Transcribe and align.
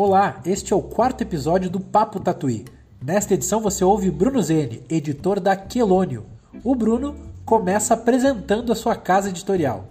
Olá, 0.00 0.40
este 0.46 0.72
é 0.72 0.76
o 0.76 0.80
quarto 0.80 1.22
episódio 1.22 1.68
do 1.68 1.80
Papo 1.80 2.20
Tatuí. 2.20 2.64
Nesta 3.04 3.34
edição 3.34 3.60
você 3.60 3.82
ouve 3.82 4.12
Bruno 4.12 4.40
Zene, 4.40 4.80
editor 4.88 5.40
da 5.40 5.56
Quelônio. 5.56 6.24
O 6.62 6.72
Bruno 6.76 7.16
começa 7.44 7.94
apresentando 7.94 8.70
a 8.70 8.76
sua 8.76 8.94
casa 8.94 9.28
editorial. 9.28 9.86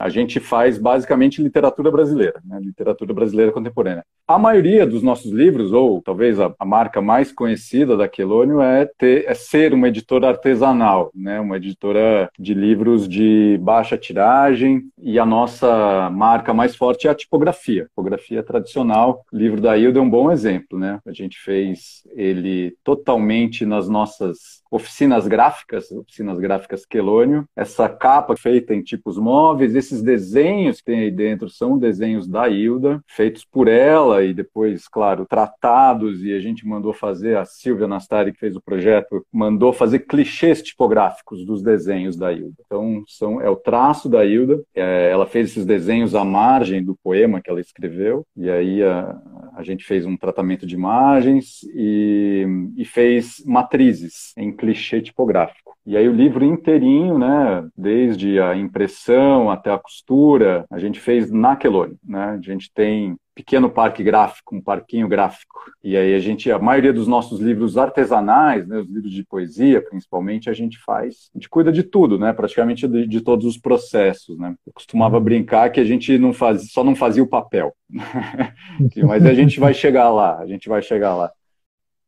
A 0.00 0.08
gente 0.08 0.40
faz 0.40 0.78
basicamente 0.78 1.42
literatura 1.42 1.90
brasileira, 1.90 2.40
né? 2.42 2.58
literatura 2.58 3.12
brasileira 3.12 3.52
contemporânea. 3.52 4.02
A 4.26 4.38
maioria 4.38 4.86
dos 4.86 5.02
nossos 5.02 5.30
livros, 5.30 5.74
ou 5.74 6.00
talvez 6.00 6.40
a, 6.40 6.54
a 6.58 6.64
marca 6.64 7.02
mais 7.02 7.30
conhecida 7.30 7.98
da 7.98 8.08
Quelônio, 8.08 8.62
é, 8.62 8.88
ter, 8.96 9.26
é 9.26 9.34
ser 9.34 9.74
uma 9.74 9.88
editora 9.88 10.28
artesanal, 10.28 11.10
né? 11.14 11.38
uma 11.38 11.58
editora 11.58 12.30
de 12.38 12.54
livros 12.54 13.06
de 13.06 13.58
baixa 13.60 13.98
tiragem, 13.98 14.84
e 14.96 15.18
a 15.18 15.26
nossa 15.26 16.08
marca 16.08 16.54
mais 16.54 16.74
forte 16.74 17.06
é 17.06 17.10
a 17.10 17.14
tipografia, 17.14 17.84
tipografia 17.84 18.42
tradicional. 18.42 19.22
O 19.30 19.36
livro 19.36 19.60
da 19.60 19.76
Hilda 19.76 19.98
é 19.98 20.02
um 20.02 20.08
bom 20.08 20.32
exemplo. 20.32 20.78
Né? 20.78 20.98
A 21.06 21.12
gente 21.12 21.38
fez 21.38 22.02
ele 22.16 22.74
totalmente 22.82 23.66
nas 23.66 23.86
nossas 23.86 24.59
oficinas 24.70 25.26
gráficas, 25.26 25.90
oficinas 25.90 26.38
gráficas 26.38 26.86
Quelônio, 26.86 27.44
essa 27.56 27.88
capa 27.88 28.36
feita 28.36 28.74
em 28.74 28.82
tipos 28.82 29.18
móveis, 29.18 29.74
esses 29.74 30.02
desenhos 30.02 30.78
que 30.78 30.84
tem 30.84 31.00
aí 31.00 31.10
dentro 31.10 31.48
são 31.48 31.78
desenhos 31.78 32.28
da 32.28 32.48
Hilda, 32.48 33.02
feitos 33.06 33.44
por 33.44 33.66
ela 33.68 34.22
e 34.22 34.32
depois, 34.32 34.86
claro, 34.86 35.26
tratados 35.26 36.22
e 36.22 36.32
a 36.32 36.40
gente 36.40 36.66
mandou 36.66 36.92
fazer, 36.92 37.36
a 37.36 37.44
Silvia 37.44 37.88
Nastari 37.88 38.32
que 38.32 38.38
fez 38.38 38.54
o 38.54 38.60
projeto, 38.60 39.24
mandou 39.32 39.72
fazer 39.72 40.00
clichês 40.00 40.62
tipográficos 40.62 41.44
dos 41.44 41.62
desenhos 41.62 42.16
da 42.16 42.32
Hilda. 42.32 42.62
Então, 42.64 43.02
são, 43.06 43.40
é 43.40 43.50
o 43.50 43.56
traço 43.56 44.08
da 44.08 44.24
Hilda, 44.24 44.62
é, 44.74 45.10
ela 45.10 45.26
fez 45.26 45.50
esses 45.50 45.66
desenhos 45.66 46.14
à 46.14 46.24
margem 46.24 46.82
do 46.82 46.96
poema 47.02 47.40
que 47.40 47.50
ela 47.50 47.60
escreveu, 47.60 48.24
e 48.36 48.48
aí 48.48 48.82
a, 48.82 49.20
a 49.56 49.62
gente 49.62 49.84
fez 49.84 50.06
um 50.06 50.16
tratamento 50.16 50.66
de 50.66 50.74
imagens 50.74 51.60
e, 51.74 52.46
e 52.76 52.84
fez 52.84 53.42
matrizes 53.44 54.32
em 54.36 54.52
clichê 54.60 55.00
tipográfico. 55.00 55.74
E 55.86 55.96
aí 55.96 56.06
o 56.06 56.12
livro 56.12 56.44
inteirinho, 56.44 57.18
né, 57.18 57.66
desde 57.76 58.38
a 58.38 58.54
impressão 58.54 59.50
até 59.50 59.72
a 59.72 59.78
costura, 59.78 60.66
a 60.70 60.78
gente 60.78 61.00
fez 61.00 61.30
na 61.30 61.56
Quelone, 61.56 61.96
né? 62.04 62.38
A 62.38 62.40
gente 62.40 62.70
tem 62.72 63.16
pequeno 63.34 63.70
parque 63.70 64.02
gráfico, 64.02 64.54
um 64.54 64.60
parquinho 64.60 65.08
gráfico. 65.08 65.58
E 65.82 65.96
aí 65.96 66.14
a 66.14 66.18
gente, 66.18 66.52
a 66.52 66.58
maioria 66.58 66.92
dos 66.92 67.08
nossos 67.08 67.40
livros 67.40 67.78
artesanais, 67.78 68.66
né, 68.68 68.78
os 68.78 68.88
livros 68.90 69.12
de 69.12 69.24
poesia, 69.24 69.80
principalmente, 69.80 70.50
a 70.50 70.52
gente 70.52 70.78
faz, 70.78 71.30
a 71.34 71.38
gente 71.38 71.48
cuida 71.48 71.72
de 71.72 71.82
tudo, 71.82 72.18
né, 72.18 72.34
praticamente 72.34 72.86
de, 72.86 73.06
de 73.06 73.20
todos 73.22 73.46
os 73.46 73.56
processos, 73.56 74.38
né. 74.38 74.54
Eu 74.66 74.72
costumava 74.74 75.18
brincar 75.18 75.70
que 75.70 75.80
a 75.80 75.84
gente 75.84 76.18
não 76.18 76.34
faz, 76.34 76.70
só 76.70 76.84
não 76.84 76.94
fazia 76.94 77.22
o 77.22 77.28
papel, 77.28 77.74
mas 79.08 79.24
a 79.24 79.32
gente 79.32 79.58
vai 79.58 79.72
chegar 79.72 80.10
lá, 80.10 80.38
a 80.38 80.46
gente 80.46 80.68
vai 80.68 80.82
chegar 80.82 81.16
lá. 81.16 81.32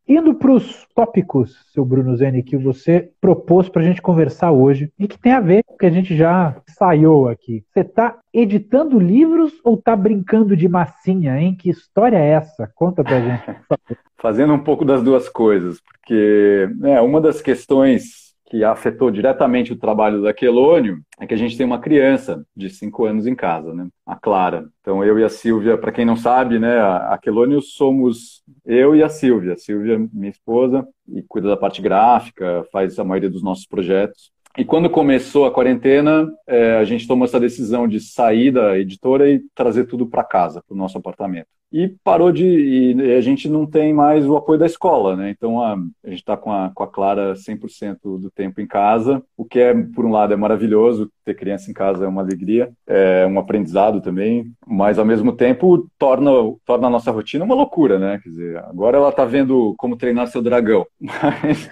Indo 0.06 0.34
para 0.34 0.52
os 0.52 0.86
tópicos, 0.94 1.56
seu 1.72 1.84
Bruno 1.84 2.16
Zeni, 2.16 2.42
que 2.42 2.56
você 2.56 3.10
propôs 3.20 3.68
para 3.68 3.82
a 3.82 3.84
gente 3.84 4.02
conversar 4.02 4.50
hoje 4.50 4.92
e 4.98 5.06
que 5.06 5.18
tem 5.18 5.32
a 5.32 5.40
ver 5.40 5.62
com 5.64 5.74
o 5.74 5.78
que 5.78 5.86
a 5.86 5.90
gente 5.90 6.16
já 6.16 6.56
saiu 6.66 7.28
aqui. 7.28 7.64
Você 7.72 7.80
está 7.80 8.18
editando 8.32 8.98
livros 8.98 9.52
ou 9.62 9.76
está 9.76 9.94
brincando 9.94 10.56
de 10.56 10.68
massinha, 10.68 11.40
hein? 11.40 11.56
Que 11.58 11.70
história 11.70 12.16
é 12.16 12.30
essa? 12.30 12.70
Conta 12.74 13.04
para 13.04 13.16
a 13.16 13.20
gente. 13.20 13.44
Fazendo 14.18 14.52
um 14.52 14.58
pouco 14.58 14.84
das 14.84 15.02
duas 15.02 15.28
coisas, 15.28 15.80
porque 15.80 16.68
é, 16.84 17.00
uma 17.00 17.20
das 17.20 17.40
questões 17.40 18.31
que 18.52 18.62
afetou 18.62 19.10
diretamente 19.10 19.72
o 19.72 19.78
trabalho 19.78 20.20
da 20.20 20.34
Quelônio 20.34 21.00
é 21.18 21.26
que 21.26 21.32
a 21.32 21.38
gente 21.38 21.56
tem 21.56 21.64
uma 21.64 21.78
criança 21.78 22.44
de 22.54 22.68
cinco 22.68 23.06
anos 23.06 23.26
em 23.26 23.34
casa, 23.34 23.72
né? 23.72 23.88
A 24.04 24.14
Clara. 24.14 24.68
Então 24.82 25.02
eu 25.02 25.18
e 25.18 25.24
a 25.24 25.28
Silvia, 25.30 25.78
para 25.78 25.90
quem 25.90 26.04
não 26.04 26.16
sabe, 26.16 26.58
né, 26.58 26.78
a 26.78 27.16
Quelônio 27.16 27.62
somos 27.62 28.42
eu 28.62 28.94
e 28.94 29.02
a 29.02 29.08
Silvia. 29.08 29.54
A 29.54 29.56
Silvia, 29.56 29.98
minha 30.12 30.28
esposa, 30.28 30.86
e 31.08 31.22
cuida 31.22 31.48
da 31.48 31.56
parte 31.56 31.80
gráfica, 31.80 32.62
faz 32.70 32.98
a 32.98 33.04
maioria 33.04 33.30
dos 33.30 33.42
nossos 33.42 33.66
projetos. 33.66 34.30
E 34.56 34.64
quando 34.64 34.90
começou 34.90 35.46
a 35.46 35.50
quarentena, 35.50 36.30
é, 36.46 36.76
a 36.76 36.84
gente 36.84 37.06
tomou 37.06 37.24
essa 37.24 37.40
decisão 37.40 37.88
de 37.88 37.98
sair 38.00 38.50
da 38.50 38.78
editora 38.78 39.30
e 39.30 39.40
trazer 39.54 39.84
tudo 39.84 40.06
para 40.06 40.22
casa, 40.22 40.62
para 40.66 40.74
o 40.74 40.78
nosso 40.78 40.98
apartamento. 40.98 41.48
E 41.72 41.88
parou 42.04 42.30
de. 42.30 42.44
E 42.44 43.14
a 43.14 43.20
gente 43.22 43.48
não 43.48 43.64
tem 43.64 43.94
mais 43.94 44.26
o 44.26 44.36
apoio 44.36 44.58
da 44.58 44.66
escola, 44.66 45.16
né? 45.16 45.30
Então 45.30 45.58
a, 45.58 45.72
a 45.72 46.08
gente 46.10 46.18
está 46.18 46.36
com 46.36 46.52
a, 46.52 46.70
com 46.74 46.82
a 46.82 46.86
Clara 46.86 47.32
100% 47.32 48.20
do 48.20 48.30
tempo 48.30 48.60
em 48.60 48.66
casa, 48.66 49.22
o 49.34 49.44
que 49.44 49.58
é, 49.58 49.72
por 49.72 50.04
um 50.04 50.10
lado, 50.10 50.34
é 50.34 50.36
maravilhoso, 50.36 51.10
ter 51.24 51.34
criança 51.34 51.70
em 51.70 51.74
casa 51.74 52.04
é 52.04 52.08
uma 52.08 52.20
alegria, 52.20 52.70
é 52.86 53.26
um 53.26 53.38
aprendizado 53.38 54.02
também, 54.02 54.52
mas 54.66 54.98
ao 54.98 55.06
mesmo 55.06 55.32
tempo 55.32 55.88
torna, 55.98 56.30
torna 56.66 56.88
a 56.88 56.90
nossa 56.90 57.10
rotina 57.10 57.44
uma 57.44 57.54
loucura, 57.54 57.98
né? 57.98 58.20
Quer 58.22 58.28
dizer, 58.28 58.58
agora 58.58 58.98
ela 58.98 59.08
está 59.08 59.24
vendo 59.24 59.74
como 59.78 59.96
treinar 59.96 60.26
seu 60.26 60.42
dragão, 60.42 60.86
mas 61.00 61.70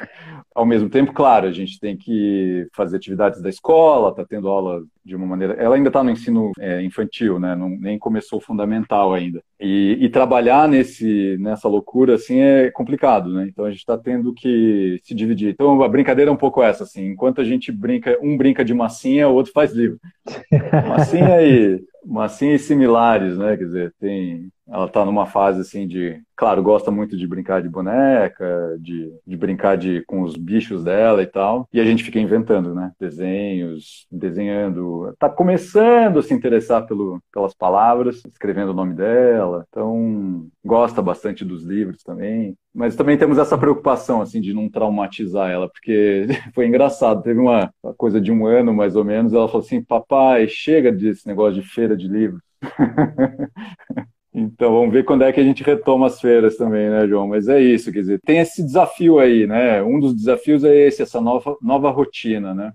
ao 0.55 0.67
mesmo 0.67 0.91
tempo, 0.91 1.13
claro, 1.13 1.47
a 1.47 1.53
gente 1.53 1.79
tem 1.79 1.97
que 1.97 2.67
fazer 2.73 2.97
atividades 2.97 3.41
da 3.41 3.49
escola, 3.49 4.11
está 4.11 4.25
tendo 4.25 4.49
aula 4.49 4.83
de 5.05 5.15
uma 5.15 5.27
maneira. 5.27 5.55
Ela 5.55 5.77
ainda 5.77 5.89
está 5.89 6.03
no 6.03 6.11
ensino 6.11 6.51
é, 6.59 6.83
infantil, 6.83 7.39
né? 7.39 7.55
Não, 7.55 7.69
nem 7.69 7.99
começou 7.99 8.39
o 8.39 8.43
fundamental 8.43 9.15
ainda. 9.15 9.43
E, 9.61 9.97
e, 10.01 10.09
trabalhar 10.09 10.69
nesse, 10.69 11.37
nessa 11.39 11.69
loucura 11.69 12.15
assim 12.15 12.41
é 12.41 12.71
complicado, 12.71 13.33
né? 13.33 13.47
Então 13.49 13.65
a 13.65 13.71
gente 13.71 13.81
está 13.81 13.97
tendo 13.97 14.35
que 14.35 14.99
se 15.05 15.15
dividir. 15.15 15.51
Então 15.51 15.83
a 15.83 15.89
brincadeira 15.89 16.31
é 16.31 16.35
um 16.35 16.37
pouco 16.37 16.63
essa, 16.63 16.83
assim. 16.83 17.07
Enquanto 17.07 17.41
a 17.41 17.45
gente 17.45 17.71
brinca, 17.71 18.19
um 18.21 18.37
brinca 18.37 18.65
de 18.65 18.75
massinha, 18.75 19.29
o 19.29 19.35
outro 19.35 19.53
faz 19.53 19.73
livro. 19.73 19.99
massinha 20.89 21.43
e 21.43 21.81
massinha 22.05 22.55
e 22.55 22.59
similares, 22.59 23.39
né? 23.39 23.57
Quer 23.57 23.65
dizer, 23.65 23.95
tem 24.01 24.51
ela 24.71 24.87
está 24.87 25.05
numa 25.05 25.27
fase 25.27 25.61
assim 25.61 25.87
de, 25.87 26.21
claro, 26.37 26.63
gosta 26.63 26.91
muito 26.91 27.17
de 27.17 27.27
brincar 27.27 27.61
de 27.61 27.69
boneca, 27.69 28.79
de, 28.81 29.13
de 29.27 29.37
brincar 29.37 29.77
de, 29.77 30.03
com 30.07 30.23
os 30.23 30.37
bichos 30.37 30.85
dela 30.85 31.23
e 31.23 31.27
tal. 31.27 31.69
E 31.73 31.81
a 31.81 31.85
gente 31.85 32.05
fica 32.05 32.21
inventando, 32.21 32.75
né? 32.75 32.93
Desenhos, 32.99 34.07
desenhando. 34.11 35.11
Está 35.11 35.29
começando 35.29 36.19
a 36.19 36.23
se 36.23 36.33
interessar 36.33 36.87
pelo, 36.87 37.21
pelas 37.33 37.53
palavras, 37.53 38.23
escrevendo 38.27 38.71
o 38.71 38.75
nome 38.75 38.95
dela. 38.95 39.67
Então, 39.69 40.47
gosta 40.65 41.03
bastante 41.03 41.45
dos 41.45 41.65
livros 41.65 42.03
também. 42.03 42.57
Mas 42.73 42.95
também 42.95 43.19
temos 43.19 43.37
essa 43.37 43.59
preocupação, 43.59 44.23
assim, 44.23 44.41
de 44.41 44.55
não 44.55 44.69
traumatizar 44.69 45.51
ela, 45.51 45.69
porque 45.69 46.27
foi 46.55 46.67
engraçado. 46.67 47.23
Teve 47.23 47.41
uma, 47.41 47.73
uma 47.83 47.95
coisa 47.95 48.21
de 48.21 48.31
um 48.31 48.47
ano, 48.47 48.73
mais 48.73 48.95
ou 48.95 49.05
menos, 49.05 49.33
ela 49.33 49.49
falou 49.49 49.65
assim, 49.65 49.83
papai, 49.83 50.47
chega 50.47 50.93
desse 50.93 51.27
negócio 51.27 51.61
de 51.61 51.69
feira 51.69 51.97
de 51.97 52.07
livros. 52.07 52.41
Então 54.33 54.73
vamos 54.73 54.93
ver 54.93 55.05
quando 55.05 55.23
é 55.25 55.33
que 55.33 55.41
a 55.41 55.45
gente 55.45 55.63
retoma 55.63 56.07
as 56.07 56.21
feiras 56.21 56.57
também, 56.57 56.89
né, 56.89 57.07
João? 57.09 57.27
Mas 57.29 57.49
é 57.49 57.61
isso, 57.61 57.93
quer 57.93 58.01
dizer, 58.01 58.21
tem 58.25 58.39
esse 58.39 58.63
desafio 58.65 59.19
aí, 59.19 59.47
né? 59.47 59.83
Um 59.83 59.99
dos 59.99 60.15
desafios 60.15 60.63
é 60.63 60.75
esse, 60.87 61.03
essa 61.03 61.21
nova, 61.21 61.57
nova 61.61 61.91
rotina, 61.91 62.55
né? 62.55 62.73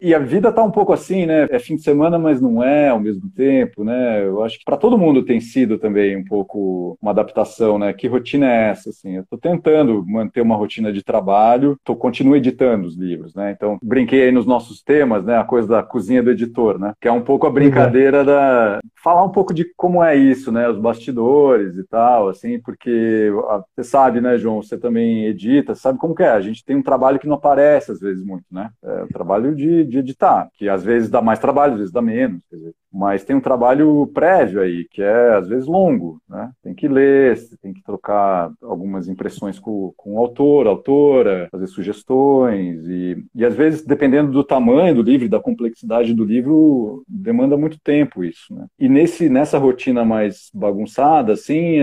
E 0.00 0.14
a 0.14 0.18
vida 0.18 0.52
tá 0.52 0.62
um 0.62 0.70
pouco 0.70 0.92
assim, 0.92 1.26
né? 1.26 1.46
É 1.50 1.58
fim 1.58 1.76
de 1.76 1.82
semana, 1.82 2.18
mas 2.18 2.40
não 2.40 2.62
é 2.62 2.88
ao 2.88 3.00
mesmo 3.00 3.30
tempo, 3.30 3.84
né? 3.84 4.24
Eu 4.24 4.42
acho 4.42 4.58
que 4.58 4.64
para 4.64 4.76
todo 4.76 4.98
mundo 4.98 5.24
tem 5.24 5.40
sido 5.40 5.78
também 5.78 6.16
um 6.16 6.24
pouco 6.24 6.98
uma 7.00 7.10
adaptação, 7.10 7.78
né? 7.78 7.92
Que 7.92 8.06
rotina 8.06 8.46
é 8.46 8.70
essa, 8.70 8.90
assim? 8.90 9.16
Eu 9.16 9.24
tô 9.28 9.38
tentando 9.38 10.04
manter 10.06 10.40
uma 10.40 10.56
rotina 10.56 10.92
de 10.92 11.02
trabalho, 11.02 11.78
tô 11.84 11.96
continuo 11.96 12.36
editando 12.36 12.86
os 12.86 12.96
livros, 12.96 13.34
né? 13.34 13.52
Então, 13.52 13.78
brinquei 13.82 14.24
aí 14.24 14.32
nos 14.32 14.46
nossos 14.46 14.82
temas, 14.82 15.24
né? 15.24 15.38
A 15.38 15.44
coisa 15.44 15.68
da 15.68 15.82
cozinha 15.82 16.22
do 16.22 16.30
editor, 16.30 16.78
né? 16.78 16.92
Que 17.00 17.08
é 17.08 17.12
um 17.12 17.22
pouco 17.22 17.46
a 17.46 17.50
brincadeira 17.50 18.18
uhum. 18.20 18.26
da 18.26 18.80
falar 19.02 19.22
um 19.22 19.30
pouco 19.30 19.52
de 19.52 19.66
como 19.76 20.02
é 20.02 20.16
isso, 20.16 20.50
né? 20.50 20.66
Os 20.66 20.78
bastidores 20.78 21.76
e 21.76 21.84
tal, 21.84 22.28
assim, 22.28 22.58
porque 22.58 23.30
você 23.76 23.84
sabe, 23.84 24.18
né, 24.18 24.38
João? 24.38 24.62
Você 24.62 24.78
também 24.78 25.26
edita, 25.26 25.74
sabe 25.74 25.98
como 25.98 26.14
que 26.14 26.22
é? 26.22 26.30
A 26.30 26.40
gente 26.40 26.64
tem 26.64 26.74
um 26.74 26.82
trabalho 26.82 27.18
que 27.18 27.26
não 27.26 27.34
aparece 27.34 27.92
às 27.92 28.00
vezes 28.00 28.24
muito, 28.24 28.44
né? 28.50 28.70
É 28.82 29.02
o 29.02 29.08
trabalho 29.08 29.54
de 29.54 29.83
de, 29.84 29.98
editar, 29.98 30.48
que 30.54 30.68
às 30.68 30.82
vezes 30.82 31.08
dá 31.10 31.20
mais 31.22 31.38
trabalho, 31.38 31.74
às 31.74 31.78
vezes 31.78 31.92
dá 31.92 32.02
menos. 32.02 32.40
Dizer, 32.50 32.74
mas 32.94 33.24
tem 33.24 33.34
um 33.34 33.40
trabalho 33.40 34.06
prévio 34.14 34.60
aí, 34.60 34.86
que 34.88 35.02
é 35.02 35.34
às 35.34 35.48
vezes 35.48 35.66
longo, 35.66 36.22
né? 36.30 36.50
Tem 36.62 36.72
que 36.72 36.86
ler, 36.86 37.36
tem 37.60 37.72
que 37.72 37.82
trocar 37.82 38.52
algumas 38.62 39.08
impressões 39.08 39.58
com, 39.58 39.92
com 39.96 40.14
o 40.14 40.18
autor, 40.18 40.68
autora, 40.68 41.48
fazer 41.50 41.66
sugestões, 41.66 42.86
e, 42.86 43.16
e 43.34 43.44
às 43.44 43.54
vezes, 43.54 43.84
dependendo 43.84 44.30
do 44.30 44.44
tamanho 44.44 44.94
do 44.94 45.02
livro, 45.02 45.28
da 45.28 45.40
complexidade 45.40 46.14
do 46.14 46.24
livro, 46.24 47.02
demanda 47.08 47.56
muito 47.56 47.80
tempo 47.80 48.22
isso, 48.22 48.54
né? 48.54 48.66
E 48.78 48.88
nesse, 48.88 49.28
nessa 49.28 49.58
rotina 49.58 50.04
mais 50.04 50.50
bagunçada, 50.54 51.32
assim, 51.32 51.78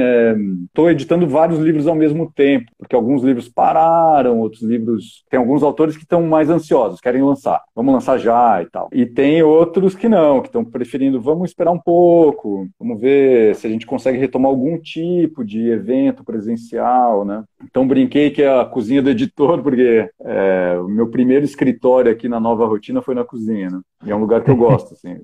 estou 0.65 0.87
é, 0.87 0.93
editando 0.93 1.27
vários 1.27 1.59
livros 1.59 1.87
ao 1.87 1.95
mesmo 1.95 2.31
tempo, 2.33 2.71
porque 2.77 2.95
alguns 2.95 3.21
livros 3.21 3.49
pararam, 3.49 4.39
outros 4.39 4.61
livros... 4.61 5.25
Tem 5.29 5.37
alguns 5.37 5.61
autores 5.61 5.97
que 5.97 6.03
estão 6.03 6.23
mais 6.23 6.49
ansiosos, 6.49 7.01
querem 7.01 7.21
lançar, 7.21 7.61
vamos 7.75 7.93
lançar 7.93 8.17
já 8.17 8.61
e 8.61 8.69
tal. 8.69 8.87
E 8.93 9.05
tem 9.05 9.43
outros 9.43 9.93
que 9.93 10.07
não, 10.07 10.39
que 10.39 10.47
estão 10.47 10.63
preferindo 10.63 11.00
preferindo, 11.01 11.19
vamos 11.19 11.50
esperar 11.50 11.71
um 11.71 11.80
pouco, 11.80 12.68
vamos 12.80 13.01
ver 13.01 13.56
se 13.56 13.65
a 13.65 13.69
gente 13.69 13.86
consegue 13.86 14.19
retomar 14.19 14.51
algum 14.51 14.77
tipo 14.77 15.44
de 15.44 15.69
evento 15.69 16.24
presencial, 16.24 17.25
né? 17.25 17.44
Então 17.63 17.88
brinquei 17.88 18.30
que 18.30 18.44
é 18.44 18.59
a 18.59 18.65
cozinha 18.65 19.01
do 19.01 19.09
editor, 19.09 19.63
porque 19.63 20.09
é, 20.21 20.77
o 20.80 20.88
meu 20.88 21.09
primeiro 21.09 21.44
escritório 21.44 22.12
aqui 22.12 22.30
na 22.30 22.39
nova 22.39 22.65
rotina 22.65 23.01
foi 23.01 23.15
na 23.15 23.25
cozinha, 23.25 23.69
né? 23.69 23.81
E 24.06 24.12
é 24.12 24.15
um 24.15 24.19
lugar 24.19 24.44
que 24.44 24.51
eu 24.51 24.56
gosto, 24.56 24.94
assim. 24.94 25.18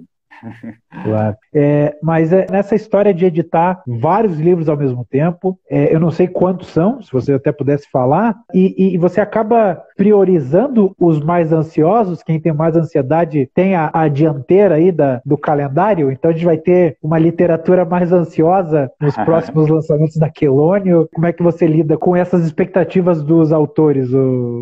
Claro. 1.04 1.36
É, 1.54 1.96
mas 2.02 2.34
é, 2.34 2.46
nessa 2.50 2.76
história 2.76 3.14
de 3.14 3.26
editar 3.26 3.82
vários 3.88 4.40
livros 4.40 4.70
ao 4.70 4.78
mesmo 4.78 5.06
tempo, 5.10 5.58
é, 5.70 5.94
eu 5.94 6.00
não 6.00 6.12
sei 6.12 6.28
quantos 6.28 6.68
são, 6.68 7.02
se 7.02 7.12
você 7.12 7.34
até 7.34 7.52
pudesse 7.52 7.90
falar, 7.92 8.36
e, 8.54 8.94
e, 8.94 8.98
você 8.98 9.22
acaba 9.22 9.82
priorizando 9.96 10.94
os 11.00 11.22
mais 11.22 11.52
ansiosos, 11.52 12.24
quem 12.24 12.40
tem 12.40 12.54
mais 12.54 12.76
ansiedade 12.76 13.50
tem 13.54 13.76
a, 13.76 13.90
a 13.94 14.08
dianteira 14.08 14.76
aí 14.76 14.92
da, 14.92 15.22
do 15.26 15.38
calendário, 15.38 16.12
então 16.12 16.32
a 16.32 16.34
gente 16.34 16.46
vai 16.46 16.58
ter 16.58 16.98
uma 17.02 17.20
literatura 17.20 17.86
mais 17.86 18.12
ansiosa 18.12 18.92
nos 19.00 19.16
próximos 19.26 19.68
lançamentos 19.68 20.18
da 20.18 20.30
Quelônio. 20.30 21.08
Como 21.14 21.26
é 21.26 21.34
que 21.34 21.44
você 21.44 21.66
lida 21.66 21.98
com 21.98 22.16
essas 22.16 22.46
expectativas 22.46 23.24
dos 23.24 23.52
autores, 23.52 24.10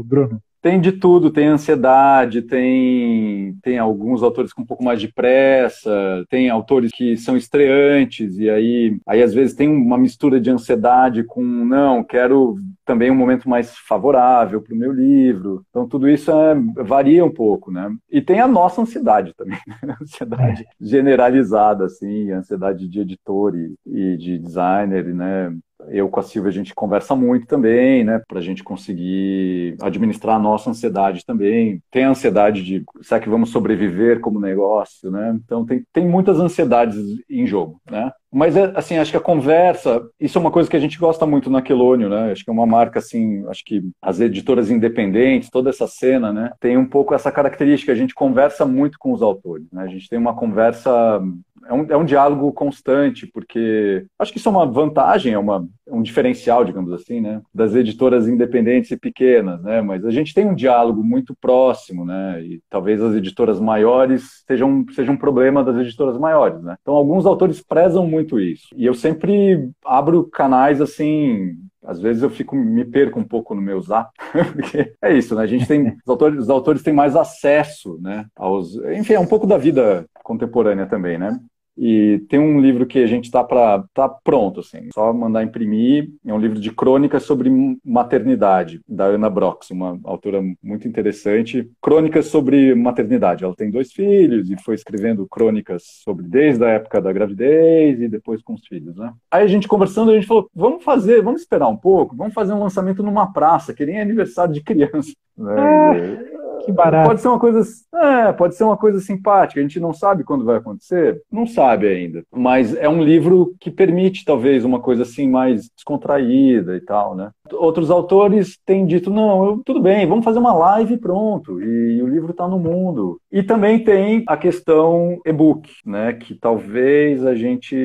Bruno? 0.06 0.40
Tem 0.66 0.82
de 0.82 0.94
tudo, 0.94 1.30
tem 1.30 1.46
ansiedade, 1.46 2.42
tem, 2.42 3.56
tem 3.62 3.78
alguns 3.78 4.24
autores 4.24 4.52
com 4.52 4.64
um 4.64 4.66
pouco 4.66 4.84
mais 4.84 5.00
de 5.00 5.08
pressa, 5.08 6.26
tem 6.28 6.50
autores 6.50 6.90
que 6.92 7.16
são 7.16 7.38
estreantes, 7.38 8.40
e 8.40 8.50
aí, 8.50 8.98
aí 9.06 9.22
às 9.22 9.32
vezes 9.32 9.56
tem 9.56 9.70
uma 9.70 9.96
mistura 9.96 10.42
de 10.42 10.50
ansiedade 10.50 11.24
com, 11.24 11.44
não, 11.44 12.04
quero 12.04 12.56
também 12.84 13.12
um 13.12 13.16
momento 13.16 13.48
mais 13.48 13.78
favorável 13.78 14.60
para 14.60 14.74
o 14.74 14.78
meu 14.78 14.92
livro. 14.92 15.64
Então, 15.70 15.88
tudo 15.88 16.10
isso 16.10 16.32
é, 16.32 16.56
varia 16.84 17.24
um 17.24 17.32
pouco, 17.32 17.72
né? 17.72 17.96
E 18.10 18.20
tem 18.20 18.40
a 18.40 18.48
nossa 18.48 18.82
ansiedade 18.82 19.36
também, 19.38 19.60
né? 19.68 19.96
ansiedade 20.02 20.64
é. 20.64 20.66
generalizada, 20.84 21.86
assim, 21.86 22.32
ansiedade 22.32 22.88
de 22.90 23.02
editor 23.02 23.56
e, 23.56 23.76
e 23.86 24.18
de 24.18 24.40
designer, 24.40 25.14
né? 25.14 25.56
Eu 25.90 26.10
com 26.10 26.20
a 26.20 26.24
Silvia 26.24 26.50
a 26.50 26.54
gente 26.54 26.74
conversa 26.74 27.16
muito 27.16 27.48
também, 27.48 28.04
né, 28.04 28.22
para 28.28 28.40
a 28.40 28.42
gente 28.42 28.64
conseguir 28.64 29.76
administrar 29.82 30.36
a 30.36 30.40
nossa 30.40 30.70
ansiedade 30.70 31.26
também. 31.26 31.82
Tem 31.92 32.04
a 32.04 32.10
ansiedade 32.10 32.64
de 32.64 32.84
será 33.02 33.20
que 33.20 33.30
vamos 33.30 33.50
sobreviver 33.50 34.20
como 34.20 34.40
negócio, 34.40 35.12
né? 35.12 35.38
Então 35.44 35.66
tem, 35.66 35.84
tem 35.94 36.08
muitas 36.08 36.40
ansiedades 36.40 36.98
em 37.30 37.46
jogo, 37.46 37.80
né? 37.90 38.12
Mas 38.36 38.58
é, 38.58 38.74
assim, 38.76 38.98
acho 38.98 39.12
que 39.12 39.18
a 39.18 39.22
conversa, 39.22 40.06
isso 40.20 40.38
é 40.38 40.42
uma 40.42 40.52
coisa 40.52 40.70
que 40.70 40.76
a 40.76 40.80
gente 40.80 41.00
gosta 41.00 41.26
muito 41.26 41.50
na 41.50 41.62
Quelônio, 41.62 42.10
né? 42.10 42.34
Acho 42.34 42.44
que 42.44 42.50
é 42.50 42.54
uma 42.54 42.66
marca 42.66 43.00
assim, 43.00 43.48
acho 43.48 43.64
que 43.64 43.82
as 44.02 44.20
editoras 44.20 44.70
independentes, 44.70 45.50
toda 45.50 45.70
essa 45.70 45.88
cena, 45.88 46.34
né, 46.34 46.52
tem 46.60 46.78
um 46.78 46.86
pouco 46.86 47.14
essa 47.14 47.32
característica, 47.32 47.94
a 47.94 47.96
gente 47.96 48.14
conversa 48.14 48.66
muito 48.66 48.98
com 49.00 49.14
os 49.14 49.22
autores, 49.22 49.66
né? 49.72 49.84
A 49.84 49.88
gente 49.88 50.10
tem 50.10 50.20
uma 50.20 50.36
conversa 50.36 51.22
é 51.68 51.74
um, 51.74 51.86
é 51.90 51.98
um 51.98 52.06
diálogo 52.06 52.52
constante, 52.54 53.28
porque 53.28 54.06
acho 54.20 54.32
que 54.32 54.38
isso 54.38 54.48
é 54.48 54.52
uma 54.52 54.66
vantagem, 54.66 55.34
é, 55.34 55.40
uma, 55.40 55.68
é 55.88 55.94
um 55.94 56.02
diferencial, 56.02 56.64
digamos 56.64 56.92
assim, 56.94 57.20
né, 57.20 57.42
das 57.54 57.76
editoras 57.76 58.28
independentes 58.28 58.92
e 58.92 58.98
pequenas, 58.98 59.62
né, 59.64 59.82
mas 59.82 60.06
a 60.06 60.12
gente 60.12 60.34
tem 60.34 60.46
um 60.46 60.56
diálogo 60.56 61.04
muito 61.04 61.36
próximo, 61.40 62.06
né, 62.06 62.42
e 62.42 62.62
talvez 62.70 63.02
as 63.02 63.16
editoras 63.16 63.60
maiores 63.60 64.44
sejam, 64.48 64.86
sejam 64.94 65.16
um 65.16 65.18
problema 65.18 65.64
das 65.64 65.78
editoras 65.78 66.18
maiores, 66.18 66.62
né. 66.62 66.76
Então, 66.82 66.94
alguns 66.94 67.26
autores 67.26 67.62
prezam 67.62 68.08
muito 68.08 68.40
isso, 68.40 68.68
e 68.76 68.86
eu 68.86 68.94
sempre 68.94 69.70
abro 69.84 70.28
canais, 70.30 70.82
assim, 70.82 71.56
às 71.84 72.00
vezes 72.00 72.24
eu 72.24 72.30
fico 72.30 72.56
me 72.56 72.84
perco 72.84 73.20
um 73.20 73.24
pouco 73.24 73.54
no 73.54 73.62
meu 73.62 73.80
zap, 73.80 74.10
porque 74.54 74.94
é 75.02 75.16
isso, 75.16 75.36
né? 75.36 75.44
A 75.44 75.48
gente 75.48 75.68
tem 75.68 75.90
os 75.90 76.10
autores, 76.10 76.40
os 76.40 76.50
autores 76.50 76.82
têm 76.82 76.94
mais 76.94 77.16
acesso, 77.16 78.00
né? 78.02 78.26
Aos, 78.36 78.76
enfim, 78.76 79.14
é 79.14 79.20
um 79.20 79.28
pouco 79.28 79.46
da 79.46 79.56
vida 79.56 80.04
contemporânea 80.24 80.88
também, 80.88 81.20
né? 81.20 81.40
E 81.78 82.24
tem 82.30 82.40
um 82.40 82.60
livro 82.60 82.86
que 82.86 83.00
a 83.00 83.08
gente 83.08 83.26
está 83.26 83.44
para 83.44 83.84
tá 83.94 84.08
pronto, 84.08 84.62
assim, 84.62 84.90
só 84.94 85.12
mandar 85.14 85.44
imprimir. 85.44 86.10
É 86.26 86.34
um 86.34 86.40
livro 86.40 86.60
de 86.60 86.72
crônicas 86.72 87.24
sobre 87.24 87.52
maternidade, 87.84 88.82
da 88.88 89.06
Ana 89.06 89.30
Brox, 89.30 89.72
uma 89.72 90.00
autora 90.04 90.42
muito 90.64 90.88
interessante. 90.88 91.70
Crônicas 91.82 92.28
sobre 92.28 92.74
maternidade. 92.76 93.44
Ela 93.44 93.56
tem 93.56 93.70
dois 93.70 93.92
filhos 93.92 94.50
e 94.50 94.56
foi 94.64 94.76
escrevendo 94.76 95.28
crônicas 95.28 95.84
sobre 96.04 96.26
desde 96.26 96.64
a 96.64 96.70
época 96.70 97.02
da 97.02 97.12
gravidez 97.12 98.00
e 98.00 98.08
depois 98.08 98.42
com 98.42 98.54
os 98.54 98.66
filhos, 98.66 98.96
né? 98.96 99.12
Aí 99.30 99.44
a 99.44 99.48
gente 99.48 99.68
conversando, 99.68 100.12
a 100.12 100.16
gente 100.16 100.28
falou: 100.28 100.50
vamos 100.56 100.84
fazer, 100.84 101.22
vamos 101.22 101.42
esperar 101.42 101.68
um 101.68 101.78
pouco, 101.78 102.16
vamos 102.16 102.34
fazer 102.34 102.54
um 102.54 102.64
lançamento 102.64 103.04
numa 103.04 103.32
praça, 103.32 103.74
que 103.74 103.86
nem 103.86 104.00
aniversário 104.00 104.54
de 104.54 104.64
criança. 104.64 105.14
Né? 105.38 105.56
É. 105.98 106.45
Que 106.66 106.72
barato. 106.72 107.08
Pode 107.08 107.22
ser 107.22 107.28
uma 107.28 107.40
coisa, 107.40 107.62
é, 107.94 108.34
pode 108.34 108.56
ser 108.56 108.64
uma 108.64 108.76
coisa 108.76 109.00
simpática. 109.00 109.60
A 109.60 109.64
gente 109.64 109.80
não 109.80 109.94
sabe 109.94 110.24
quando 110.24 110.44
vai 110.44 110.58
acontecer, 110.58 111.22
não 111.32 111.46
sabe 111.46 111.88
ainda. 111.88 112.24
Mas 112.34 112.76
é 112.76 112.90
um 112.90 113.04
livro 113.04 113.54
que 113.60 113.70
permite 113.70 114.26
talvez 114.26 114.66
uma 114.66 114.80
coisa 114.80 115.04
assim 115.04 115.30
mais 115.30 115.70
descontraída 115.76 116.76
e 116.76 116.82
tal, 116.82 117.16
né? 117.16 117.30
Outros 117.54 117.92
autores 117.92 118.58
têm 118.66 118.86
dito 118.86 119.12
não, 119.12 119.46
eu, 119.46 119.62
tudo 119.64 119.80
bem, 119.80 120.08
vamos 120.08 120.26
fazer 120.26 120.40
uma 120.40 120.54
live 120.54 120.98
pronto 120.98 121.62
e, 121.62 121.98
e 121.98 122.02
o 122.02 122.08
livro 122.08 122.32
está 122.32 122.48
no 122.48 122.58
mundo. 122.58 123.20
E 123.36 123.44
também 123.44 123.84
tem 123.84 124.24
a 124.28 124.38
questão 124.38 125.20
e-book, 125.26 125.70
né? 125.86 126.14
Que 126.14 126.34
talvez 126.34 127.26
a 127.26 127.36
gente, 127.36 127.76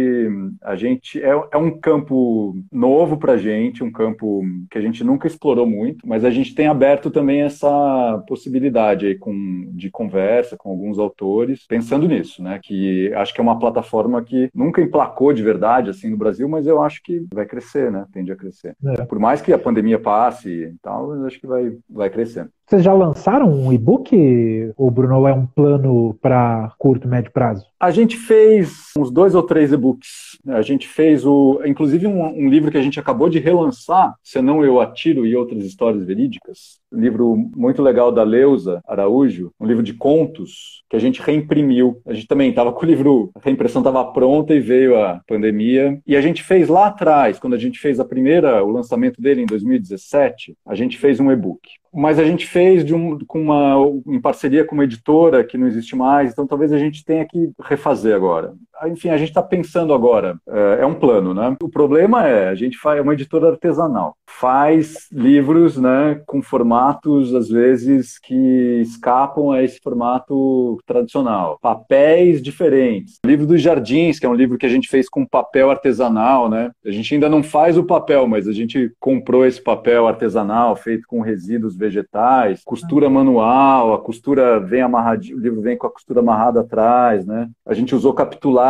a 0.62 0.76
gente 0.76 1.20
é, 1.20 1.30
é 1.50 1.56
um 1.56 1.76
campo 1.76 2.54
novo 2.70 3.16
para 3.16 3.36
gente, 3.36 3.82
um 3.82 3.90
campo 3.90 4.44
que 4.70 4.78
a 4.78 4.80
gente 4.80 5.02
nunca 5.02 5.26
explorou 5.26 5.66
muito, 5.66 6.06
mas 6.06 6.24
a 6.24 6.30
gente 6.30 6.54
tem 6.54 6.68
aberto 6.68 7.10
também 7.10 7.40
essa 7.40 8.22
possibilidade 8.28 9.06
aí 9.06 9.18
com, 9.18 9.72
de 9.72 9.90
conversa 9.90 10.56
com 10.56 10.70
alguns 10.70 11.00
autores, 11.00 11.66
pensando 11.66 12.06
nisso, 12.06 12.40
né? 12.40 12.60
Que 12.62 13.12
acho 13.14 13.34
que 13.34 13.40
é 13.40 13.42
uma 13.42 13.58
plataforma 13.58 14.22
que 14.22 14.48
nunca 14.54 14.80
emplacou 14.80 15.32
de 15.32 15.42
verdade 15.42 15.90
assim 15.90 16.10
no 16.10 16.16
Brasil, 16.16 16.48
mas 16.48 16.64
eu 16.64 16.80
acho 16.80 17.02
que 17.02 17.26
vai 17.34 17.44
crescer, 17.44 17.90
né? 17.90 18.06
Tende 18.12 18.30
a 18.30 18.36
crescer. 18.36 18.76
É. 18.86 19.04
Por 19.04 19.18
mais 19.18 19.42
que 19.42 19.52
a 19.52 19.58
pandemia 19.58 19.98
passe 19.98 20.48
e 20.48 20.74
tal, 20.80 21.12
eu 21.12 21.26
acho 21.26 21.40
que 21.40 21.46
vai, 21.48 21.76
vai 21.90 22.08
crescer. 22.08 22.48
Vocês 22.70 22.84
já 22.84 22.92
lançaram 22.92 23.52
um 23.52 23.72
e-book, 23.72 24.72
ou 24.76 24.92
Bruno, 24.92 25.26
é 25.26 25.34
um 25.34 25.44
plano 25.44 26.14
para 26.22 26.72
curto, 26.78 27.08
médio 27.08 27.32
prazo? 27.32 27.66
A 27.80 27.90
gente 27.90 28.16
fez 28.16 28.92
uns 28.96 29.10
dois 29.10 29.34
ou 29.34 29.42
três 29.42 29.72
e-books. 29.72 30.38
A 30.46 30.62
gente 30.62 30.86
fez 30.86 31.26
o, 31.26 31.60
inclusive 31.66 32.06
um, 32.06 32.24
um, 32.24 32.48
livro 32.48 32.70
que 32.70 32.78
a 32.78 32.82
gente 32.82 33.00
acabou 33.00 33.28
de 33.28 33.40
relançar, 33.40 34.14
Senão 34.22 34.64
Eu 34.64 34.80
Atiro 34.80 35.26
e 35.26 35.34
Outras 35.34 35.64
Histórias 35.64 36.04
Verídicas. 36.04 36.79
Livro 36.92 37.36
muito 37.56 37.82
legal 37.82 38.10
da 38.10 38.22
Leusa 38.22 38.82
Araújo, 38.86 39.52
um 39.60 39.66
livro 39.66 39.82
de 39.82 39.94
contos 39.94 40.82
que 40.88 40.96
a 40.96 40.98
gente 40.98 41.22
reimprimiu. 41.22 42.00
A 42.06 42.12
gente 42.12 42.26
também 42.26 42.50
estava 42.50 42.72
com 42.72 42.84
o 42.84 42.88
livro, 42.88 43.30
a 43.34 43.40
reimpressão 43.42 43.80
estava 43.80 44.04
pronta 44.12 44.54
e 44.54 44.60
veio 44.60 44.96
a 44.96 45.20
pandemia. 45.26 46.00
E 46.06 46.16
a 46.16 46.20
gente 46.20 46.42
fez 46.42 46.68
lá 46.68 46.86
atrás, 46.86 47.38
quando 47.38 47.54
a 47.54 47.58
gente 47.58 47.78
fez 47.78 48.00
a 48.00 48.04
primeira, 48.04 48.64
o 48.64 48.70
lançamento 48.70 49.20
dele 49.20 49.42
em 49.42 49.46
2017, 49.46 50.56
a 50.66 50.74
gente 50.74 50.98
fez 50.98 51.20
um 51.20 51.30
e-book 51.30 51.60
mas 51.92 52.18
a 52.18 52.24
gente 52.24 52.46
fez 52.46 52.90
um, 52.92 53.18
com 53.26 53.40
uma, 53.40 53.74
em 54.06 54.20
parceria 54.20 54.64
com 54.64 54.74
uma 54.74 54.84
editora 54.84 55.44
que 55.44 55.58
não 55.58 55.66
existe 55.66 55.96
mais, 55.96 56.30
então 56.30 56.46
talvez 56.46 56.72
a 56.72 56.78
gente 56.78 57.04
tenha 57.04 57.24
que 57.26 57.50
refazer 57.60 58.14
agora. 58.14 58.54
Enfim, 58.86 59.10
a 59.10 59.16
gente 59.16 59.28
está 59.28 59.42
pensando 59.42 59.92
agora, 59.92 60.36
é, 60.48 60.78
é, 60.80 60.86
um 60.86 60.94
plano, 60.94 61.34
né? 61.34 61.56
O 61.62 61.68
problema 61.68 62.26
é, 62.26 62.48
a 62.48 62.54
gente 62.54 62.78
faz 62.78 62.98
é 62.98 63.02
uma 63.02 63.14
editora 63.14 63.50
artesanal, 63.50 64.16
faz 64.28 65.08
livros, 65.12 65.76
né, 65.76 66.20
com 66.26 66.42
formatos 66.42 67.34
às 67.34 67.48
vezes 67.48 68.18
que 68.18 68.80
escapam 68.80 69.50
a 69.50 69.62
esse 69.62 69.78
formato 69.82 70.78
tradicional, 70.86 71.58
papéis 71.60 72.42
diferentes. 72.42 73.18
O 73.24 73.28
livro 73.28 73.46
dos 73.46 73.60
Jardins, 73.60 74.18
que 74.18 74.26
é 74.26 74.28
um 74.28 74.34
livro 74.34 74.58
que 74.58 74.66
a 74.66 74.68
gente 74.68 74.88
fez 74.88 75.08
com 75.08 75.26
papel 75.26 75.70
artesanal, 75.70 76.48
né? 76.48 76.70
A 76.84 76.90
gente 76.90 77.14
ainda 77.14 77.28
não 77.28 77.42
faz 77.42 77.76
o 77.76 77.84
papel, 77.84 78.26
mas 78.26 78.48
a 78.48 78.52
gente 78.52 78.92
comprou 78.98 79.46
esse 79.46 79.62
papel 79.62 80.06
artesanal 80.06 80.76
feito 80.76 81.06
com 81.06 81.20
resíduos 81.20 81.76
vegetais, 81.76 82.62
costura 82.64 83.08
manual, 83.08 83.94
a 83.94 83.98
costura 83.98 84.58
vem 84.60 84.82
amarradinha, 84.82 85.36
o 85.36 85.40
livro 85.40 85.60
vem 85.60 85.76
com 85.76 85.86
a 85.86 85.92
costura 85.92 86.20
amarrada 86.20 86.60
atrás, 86.60 87.26
né? 87.26 87.48
A 87.66 87.74
gente 87.74 87.94
usou 87.94 88.12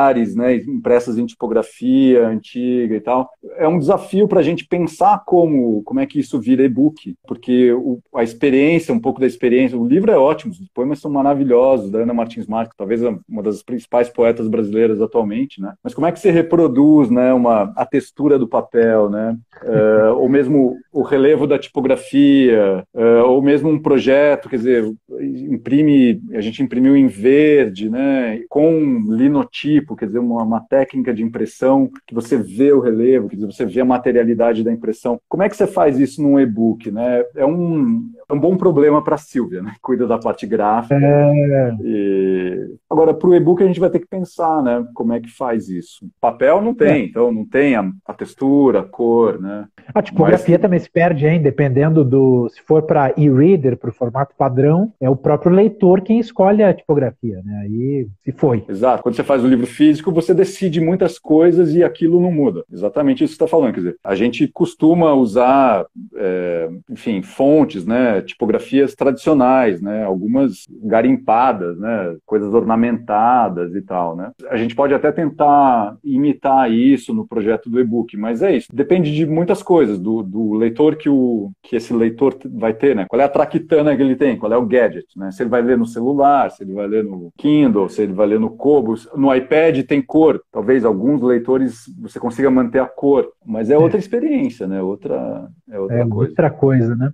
capitulares, 0.01 0.35
né, 0.35 0.57
impressas 0.57 1.19
em 1.19 1.27
tipografia 1.27 2.27
antiga 2.27 2.95
e 2.95 3.01
tal. 3.01 3.31
É 3.57 3.69
um 3.69 3.79
desafio 3.79 4.27
para 4.27 4.41
a 4.41 4.43
gente 4.43 4.67
pensar 4.67 5.23
como, 5.27 5.83
como 5.83 6.01
é 6.01 6.07
que 6.07 6.19
isso 6.19 6.41
vira 6.41 6.65
e-book, 6.65 7.15
porque 7.27 7.73
o, 7.73 8.01
a 8.15 8.23
experiência, 8.23 8.95
um 8.95 9.01
pouco 9.01 9.21
da 9.21 9.27
experiência, 9.27 9.79
o 9.79 9.87
livro 9.87 10.11
é 10.11 10.17
ótimo, 10.17 10.53
os 10.53 10.69
poemas 10.75 11.01
são 11.01 11.11
maravilhosos, 11.11 11.91
da 11.91 12.01
Ana 12.01 12.15
Martins 12.15 12.47
Marques, 12.47 12.77
talvez 12.77 13.03
uma 13.03 13.43
das 13.43 13.63
principais 13.63 14.09
poetas 14.09 14.49
brasileiras 14.49 15.01
atualmente, 15.01 15.61
né? 15.61 15.75
Mas 15.83 15.95
como 15.95 16.07
é 16.07 16.13
que 16.13 16.21
se 16.21 16.31
reproduz, 16.31 17.11
né, 17.11 17.33
uma, 17.33 17.73
a 17.77 17.85
textura 17.85 18.39
do 18.39 18.49
papel, 18.49 19.11
né? 19.11 19.37
Uh, 19.63 20.15
ou 20.17 20.29
mesmo 20.29 20.77
o 20.93 21.03
relevo 21.03 21.47
da 21.47 21.59
tipografia, 21.59 22.85
uh, 22.95 23.27
ou 23.27 23.43
mesmo 23.43 23.69
um 23.69 23.81
projeto, 23.81 24.49
quer 24.49 24.57
dizer, 24.57 24.93
imprime, 25.21 26.21
a 26.33 26.41
gente 26.41 26.63
imprimiu 26.63 26.97
em 26.97 27.07
verde, 27.07 27.91
né, 27.91 28.43
com 28.49 29.01
linotipo 29.09 29.90
tipo, 29.91 29.97
quer 29.97 30.07
dizer, 30.07 30.19
uma, 30.19 30.43
uma 30.43 30.61
técnica 30.61 31.13
de 31.13 31.23
impressão 31.23 31.91
que 32.07 32.15
você 32.15 32.37
vê 32.37 32.73
o 32.73 32.81
relevo, 32.81 33.29
quer 33.29 33.37
dizer, 33.37 33.47
você 33.47 33.65
vê 33.65 33.81
a 33.81 33.85
materialidade 33.85 34.63
da 34.63 34.73
impressão. 34.73 35.21
Como 35.29 35.43
é 35.43 35.49
que 35.49 35.57
você 35.57 35.67
faz 35.67 35.99
isso 35.99 36.23
num 36.23 36.39
e-book, 36.39 36.91
né? 36.91 37.25
É 37.35 37.45
um, 37.45 38.09
é 38.29 38.33
um 38.33 38.39
bom 38.39 38.57
problema 38.57 39.03
para 39.03 39.17
a 39.17 39.19
Silvia, 39.19 39.63
né? 39.63 39.75
Cuida 39.83 40.07
da 40.07 40.19
parte 40.19 40.47
gráfica. 40.47 40.95
É... 40.95 41.77
E... 41.83 42.75
Agora, 42.89 43.13
para 43.15 43.29
o 43.29 43.35
e-book 43.35 43.63
a 43.63 43.67
gente 43.67 43.81
vai 43.81 43.91
ter 43.91 44.01
que 44.01 44.07
pensar, 44.07 44.63
né? 44.63 44.85
Como 44.95 45.13
é 45.13 45.21
que 45.21 45.31
faz 45.31 45.69
isso. 45.69 46.07
Papel 46.21 46.61
não 46.61 46.75
tem, 46.75 47.03
é. 47.03 47.05
então 47.05 47.33
não 47.33 47.45
tem 47.45 47.75
a, 47.75 47.91
a, 48.07 48.15
textura, 48.15 48.81
a 48.81 48.85
cor, 48.85 49.41
né? 49.41 49.67
A 49.95 50.03
tipografia 50.03 50.57
Mas... 50.57 50.63
também 50.63 50.79
se 50.79 50.91
perde, 50.91 51.27
hein? 51.27 51.41
Dependendo 51.41 52.05
do. 52.05 52.49
Se 52.51 52.61
for 52.63 52.83
para 52.83 53.13
e-reader, 53.17 53.77
para 53.77 53.91
o 53.91 53.93
formato 53.93 54.35
padrão, 54.37 54.93
é 55.01 55.09
o 55.09 55.17
próprio 55.17 55.53
leitor 55.53 56.01
quem 56.01 56.19
escolhe 56.19 56.63
a 56.63 56.73
tipografia, 56.73 57.41
né? 57.45 57.61
Aí 57.63 58.09
se 58.25 58.33
foi. 58.33 58.65
Exato. 58.69 59.03
Quando 59.03 59.15
você 59.15 59.25
faz 59.25 59.43
o 59.45 59.49
livro 59.49 59.67
físico, 59.81 60.13
você 60.13 60.35
decide 60.35 60.79
muitas 60.79 61.19
coisas 61.19 61.75
e 61.75 61.83
aquilo 61.83 62.21
não 62.21 62.31
muda. 62.31 62.67
Exatamente 62.71 63.25
isso 63.25 63.33
que 63.33 63.39
você 63.39 63.45
está 63.45 63.49
falando. 63.49 63.73
Quer 63.73 63.81
dizer, 63.81 63.97
a 64.05 64.15
gente 64.15 64.47
costuma 64.47 65.15
usar, 65.15 65.87
é, 66.17 66.69
enfim, 66.91 67.23
fontes, 67.23 67.87
né? 67.87 68.21
Tipografias 68.21 68.95
tradicionais, 68.95 69.81
né? 69.81 70.05
Algumas 70.05 70.67
garimpadas, 70.83 71.79
né? 71.79 72.15
Coisas 72.27 72.53
ornamentadas 72.53 73.75
e 73.75 73.81
tal, 73.81 74.15
né? 74.15 74.33
A 74.51 74.59
gente 74.59 74.75
pode 74.75 74.93
até 74.93 75.11
tentar 75.11 75.97
imitar 76.05 76.71
isso 76.71 77.15
no 77.15 77.27
projeto 77.27 77.71
do 77.71 77.81
e-book, 77.81 78.15
mas 78.19 78.43
é 78.43 78.55
isso. 78.55 78.69
Depende 78.71 79.11
de 79.15 79.25
muitas 79.25 79.63
coisas, 79.63 79.99
do, 79.99 80.23
do 80.23 80.53
leitor 80.53 80.97
que, 80.97 81.09
o, 81.09 81.51
que 81.63 81.77
esse 81.77 81.95
leitor 81.95 82.37
vai 82.45 82.75
ter, 82.75 82.95
né? 82.95 83.07
Qual 83.09 83.19
é 83.19 83.25
a 83.25 83.31
traquitana 83.31 83.97
que 83.97 84.03
ele 84.03 84.15
tem, 84.15 84.37
qual 84.37 84.53
é 84.53 84.59
o 84.59 84.67
gadget, 84.67 85.07
né? 85.17 85.31
Se 85.31 85.43
ele 85.43 85.49
vai 85.49 85.63
ler 85.63 85.79
no 85.79 85.87
celular, 85.87 86.51
se 86.51 86.65
ele 86.65 86.75
vai 86.75 86.87
ler 86.87 87.03
no 87.03 87.33
Kindle, 87.39 87.89
se 87.89 88.03
ele 88.03 88.13
vai 88.13 88.27
ler 88.27 88.39
no 88.39 88.51
Kobo, 88.51 88.95
no 89.17 89.35
iPad 89.35 89.70
tem 89.83 90.03
cor. 90.03 90.41
Talvez 90.53 90.85
alguns 90.85 91.23
leitores 91.23 91.85
você 92.01 92.19
consiga 92.19 92.51
manter 92.51 92.81
a 92.81 92.87
cor, 92.87 93.29
mas 93.45 93.71
é 93.71 93.79
outra 93.79 93.99
experiência, 93.99 94.67
né? 94.67 94.83
Outra, 94.83 95.49
é 95.69 95.79
outra 95.79 95.97
é 95.97 96.07
coisa. 96.07 96.31
Outra 96.31 96.51
coisa, 96.51 96.97
né? 96.97 97.13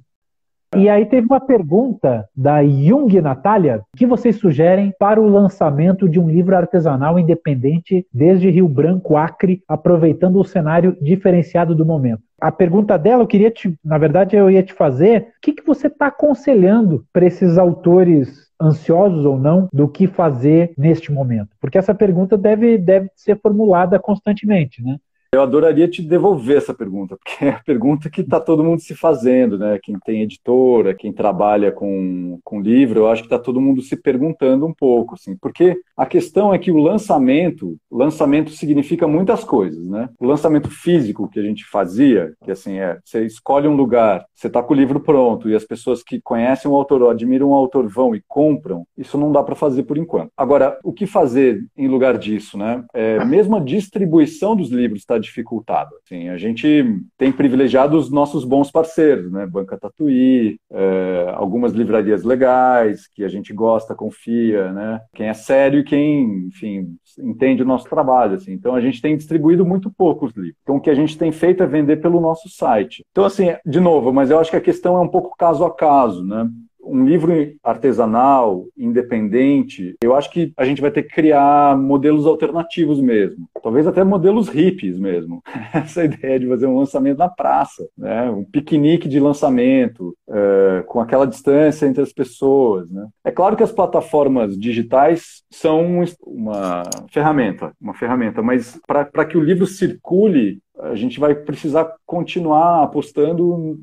E 0.75 0.89
aí 0.89 1.07
teve 1.07 1.27
uma 1.27 1.41
pergunta 1.41 2.29
da 2.37 2.63
Jung 2.63 3.21
Natália, 3.21 3.81
que 3.97 4.05
vocês 4.05 4.37
sugerem 4.37 4.93
para 4.99 5.21
o 5.21 5.29
lançamento 5.29 6.09
de 6.09 6.19
um 6.19 6.29
livro 6.29 6.57
artesanal 6.57 7.19
independente 7.19 8.07
desde 8.13 8.51
Rio 8.51 8.69
Branco, 8.69 9.17
Acre, 9.17 9.63
aproveitando 9.69 10.39
o 10.39 10.45
cenário 10.45 10.97
diferenciado 11.01 11.75
do 11.75 11.87
momento. 11.87 12.21
A 12.41 12.53
pergunta 12.53 12.99
dela, 12.99 13.23
eu 13.23 13.27
queria 13.27 13.51
te, 13.51 13.75
na 13.83 13.97
verdade, 13.97 14.37
eu 14.37 14.51
ia 14.51 14.63
te 14.63 14.75
fazer, 14.75 15.23
o 15.23 15.25
que, 15.41 15.53
que 15.53 15.65
você 15.65 15.87
está 15.87 16.09
aconselhando 16.09 17.05
para 17.13 17.25
esses 17.25 17.57
autores 17.57 18.46
ansiosos 18.61 19.25
ou 19.25 19.39
não 19.39 19.69
do 19.73 19.89
que 19.89 20.07
fazer 20.07 20.73
neste 20.77 21.13
momento? 21.13 21.51
Porque 21.61 21.79
essa 21.79 21.95
pergunta 21.95 22.37
deve, 22.37 22.79
deve 22.79 23.11
ser 23.15 23.39
formulada 23.41 23.99
constantemente, 23.99 24.83
né? 24.83 24.99
Eu 25.33 25.43
adoraria 25.43 25.89
te 25.89 26.03
devolver 26.03 26.57
essa 26.57 26.75
pergunta, 26.75 27.17
porque 27.17 27.45
é 27.45 27.51
a 27.51 27.63
pergunta 27.65 28.11
que 28.11 28.21
está 28.21 28.41
todo 28.41 28.65
mundo 28.65 28.81
se 28.81 28.95
fazendo, 28.95 29.59
né? 29.59 29.79
Quem 29.83 29.99
tem 30.05 30.23
editora, 30.23 30.95
quem 30.95 31.13
trabalha 31.13 31.73
com, 31.73 32.39
com 32.45 32.61
livro, 32.61 33.01
eu 33.01 33.09
acho 33.09 33.23
que 33.23 33.27
está 33.27 33.39
todo 33.39 33.61
mundo 33.61 33.83
se 33.83 33.97
perguntando 33.97 34.67
um 34.67 34.73
pouco, 34.73 35.15
assim, 35.15 35.37
porque 35.37 35.77
a 35.97 36.07
questão 36.07 36.53
é 36.53 36.59
que 36.59 36.71
o 36.71 36.77
lançamento, 36.77 37.77
lançamento 37.91 38.51
significa 38.51 39.07
muitas 39.07 39.45
coisas, 39.45 39.87
né? 39.87 40.09
O 40.19 40.27
lançamento 40.27 40.71
físico 40.71 41.29
que 41.29 41.41
a 41.41 41.43
gente 41.43 41.65
fazia, 41.65 42.33
que 42.45 42.51
assim 42.51 42.79
é, 42.79 42.99
você 43.05 43.25
escolhe 43.25 43.69
um 43.69 43.77
lugar, 43.77 44.25
você 44.35 44.47
está 44.47 44.63
com 44.63 44.75
o 44.75 44.77
livro 44.77 45.01
pronto 45.01 45.49
e 45.49 45.55
as 45.55 45.65
pessoas 45.65 46.03
que 46.03 46.21
conhecem 46.21 46.71
o 46.71 46.75
autor 46.75 47.03
ou 47.03 47.11
admiram 47.11 47.51
o 47.51 47.55
autor 47.55 47.89
vão 47.89 48.15
e 48.15 48.23
compram, 48.29 48.87
isso 48.97 49.19
não 49.19 49.33
dá 49.33 49.43
para 49.43 49.55
fazer 49.55 49.85
por 49.85 49.99
enquanto. 49.99 50.31
Agora, 50.37 50.79
o 50.85 50.93
que 50.93 51.07
fazer 51.07 51.65
em 51.77 51.89
lugar 51.89 52.19
disso, 52.19 52.57
né? 52.59 52.85
É, 52.93 53.25
mesmo 53.25 53.57
a 53.57 53.61
distribuição 53.61 54.57
dos 54.57 54.71
livros 54.71 55.01
está 55.01 55.16
dificultado. 55.19 55.91
Assim, 56.05 56.29
a 56.29 56.37
gente 56.37 56.85
tem 57.17 57.33
privilegiado 57.33 57.97
os 57.97 58.11
nossos 58.11 58.45
bons 58.45 58.71
parceiros, 58.71 59.31
né? 59.31 59.47
Banca 59.47 59.79
Tatuí, 59.79 60.59
é, 60.71 61.33
algumas 61.35 61.73
livrarias 61.73 62.25
legais 62.25 63.07
que 63.09 63.25
a 63.25 63.29
gente 63.29 63.53
gosta, 63.53 63.95
confia, 63.95 64.73
né? 64.73 65.01
Quem 65.15 65.29
é 65.29 65.35
sério 65.35 65.81
e 65.81 65.85
quem, 65.85 66.47
enfim, 66.49 66.97
entende 67.19 67.63
o 67.63 67.67
nosso 67.67 67.89
trabalho. 67.89 68.35
Assim. 68.35 68.53
Então 68.53 68.75
a 68.75 68.81
gente 68.81 69.01
tem 69.01 69.17
distribuído 69.17 69.65
muito 69.65 69.91
poucos 69.91 70.33
livros. 70.35 70.57
Então 70.63 70.77
o 70.77 70.81
que 70.81 70.91
a 70.91 70.95
gente 70.95 71.17
tem 71.17 71.33
feito 71.33 71.63
é 71.63 71.67
vender 71.67 71.97
pelo 71.97 72.21
nosso 72.21 72.49
site. 72.49 73.05
Então 73.11 73.25
assim, 73.25 73.55
de 73.65 73.81
novo, 73.81 74.13
mas 74.13 74.31
eu 74.31 74.39
acho 74.39 74.51
que 74.51 74.57
a 74.57 74.61
questão 74.61 74.97
é 74.97 75.01
um 75.01 75.09
pouco 75.09 75.37
caso 75.37 75.65
a 75.65 75.75
caso, 75.75 76.25
né? 76.25 76.49
Um 76.87 77.05
livro 77.05 77.33
artesanal, 77.63 78.65
independente, 78.77 79.95
eu 80.03 80.15
acho 80.15 80.31
que 80.31 80.53
a 80.57 80.65
gente 80.65 80.81
vai 80.81 80.91
ter 80.91 81.03
que 81.03 81.15
criar 81.15 81.77
modelos 81.77 82.27
alternativos 82.27 83.01
mesmo. 83.01 83.49
Talvez 83.63 83.87
até 83.87 84.05
modelos 84.05 84.49
hippies 84.49 84.99
mesmo. 84.99 85.43
Essa 85.75 86.05
ideia 86.05 86.39
de 86.39 86.49
fazer 86.49 86.67
um 86.67 86.79
lançamento 86.79 87.19
na 87.19 87.29
praça, 87.29 87.87
né? 87.97 88.31
um 88.31 88.45
piquenique 88.45 89.09
de 89.09 89.19
lançamento, 89.19 90.17
é, 90.29 90.85
com 90.87 91.01
aquela 91.01 91.27
distância 91.27 91.87
entre 91.87 92.03
as 92.03 92.13
pessoas. 92.13 92.91
Né? 92.91 93.07
É 93.25 93.31
claro 93.31 93.57
que 93.57 93.63
as 93.63 93.73
plataformas 93.73 94.57
digitais 94.59 95.43
são 95.51 96.05
uma 96.25 96.83
ferramenta, 97.11 97.73
uma 97.81 97.95
ferramenta, 97.95 98.43
mas 98.43 98.81
para 98.87 99.25
que 99.25 99.37
o 99.37 99.43
livro 99.43 99.67
circule 99.67 100.61
a 100.79 100.95
gente 100.95 101.19
vai 101.19 101.35
precisar 101.35 101.95
continuar 102.05 102.83
apostando 102.83 103.81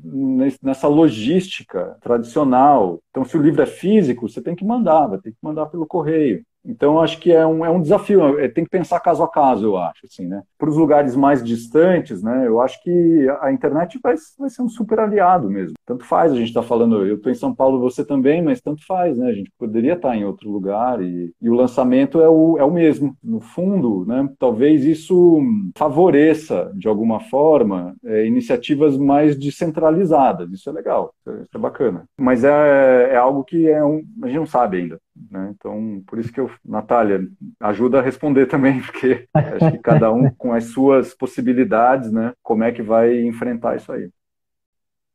nessa 0.62 0.86
logística 0.86 1.96
tradicional. 2.00 3.00
Então, 3.10 3.24
se 3.24 3.36
o 3.36 3.42
livro 3.42 3.62
é 3.62 3.66
físico, 3.66 4.28
você 4.28 4.40
tem 4.40 4.54
que 4.54 4.64
mandar, 4.64 5.08
vai 5.08 5.18
ter 5.18 5.32
que 5.32 5.38
mandar 5.42 5.66
pelo 5.66 5.86
correio. 5.86 6.44
Então, 6.64 7.00
acho 7.00 7.20
que 7.20 7.30
é 7.30 7.46
um, 7.46 7.64
é 7.64 7.70
um 7.70 7.80
desafio, 7.80 8.38
é, 8.38 8.48
tem 8.48 8.64
que 8.64 8.70
pensar 8.70 8.98
caso 9.00 9.22
a 9.22 9.28
caso, 9.28 9.66
eu 9.66 9.76
acho. 9.76 10.06
Assim, 10.06 10.26
né? 10.26 10.42
Para 10.58 10.70
os 10.70 10.76
lugares 10.76 11.14
mais 11.14 11.44
distantes, 11.44 12.22
né, 12.22 12.46
eu 12.46 12.60
acho 12.60 12.82
que 12.82 13.28
a 13.40 13.52
internet 13.52 13.98
vai, 14.02 14.14
vai 14.38 14.48
ser 14.48 14.62
um 14.62 14.68
super 14.68 14.98
aliado 14.98 15.50
mesmo. 15.50 15.74
Tanto 15.86 16.04
faz, 16.04 16.32
a 16.32 16.36
gente 16.36 16.48
está 16.48 16.62
falando, 16.62 17.04
eu 17.06 17.16
estou 17.16 17.30
em 17.30 17.34
São 17.34 17.54
Paulo, 17.54 17.80
você 17.80 18.04
também, 18.04 18.42
mas 18.42 18.60
tanto 18.60 18.84
faz, 18.86 19.18
né? 19.18 19.28
A 19.28 19.32
gente 19.32 19.50
poderia 19.58 19.94
estar 19.94 20.10
tá 20.10 20.16
em 20.16 20.24
outro 20.24 20.50
lugar 20.50 21.02
e, 21.02 21.32
e 21.40 21.50
o 21.50 21.54
lançamento 21.54 22.20
é 22.20 22.28
o, 22.28 22.56
é 22.58 22.64
o 22.64 22.70
mesmo. 22.70 23.14
No 23.22 23.40
fundo, 23.40 24.04
né, 24.06 24.28
talvez 24.38 24.84
isso 24.84 25.42
favoreça, 25.76 26.72
de 26.74 26.88
alguma 26.88 27.20
forma, 27.20 27.94
é, 28.04 28.26
iniciativas 28.26 28.96
mais 28.96 29.36
descentralizadas. 29.36 30.50
Isso 30.50 30.70
é 30.70 30.72
legal, 30.72 31.12
isso 31.20 31.30
é, 31.30 31.44
é 31.54 31.58
bacana. 31.58 32.04
Mas 32.18 32.44
é, 32.44 33.10
é 33.12 33.16
algo 33.16 33.44
que 33.44 33.68
é 33.68 33.84
um, 33.84 34.02
a 34.22 34.26
gente 34.26 34.38
não 34.38 34.46
sabe 34.46 34.78
ainda. 34.78 34.98
Né? 35.30 35.54
Então, 35.54 36.02
por 36.06 36.18
isso 36.18 36.32
que 36.32 36.40
eu, 36.40 36.50
Natália, 36.64 37.26
ajuda 37.60 37.98
a 37.98 38.02
responder 38.02 38.46
também, 38.46 38.80
porque 38.82 39.28
acho 39.32 39.70
que 39.72 39.78
cada 39.78 40.12
um 40.12 40.30
com 40.30 40.52
as 40.52 40.64
suas 40.66 41.14
possibilidades, 41.14 42.10
né? 42.10 42.32
Como 42.42 42.64
é 42.64 42.72
que 42.72 42.82
vai 42.82 43.22
enfrentar 43.22 43.76
isso 43.76 43.92
aí. 43.92 44.10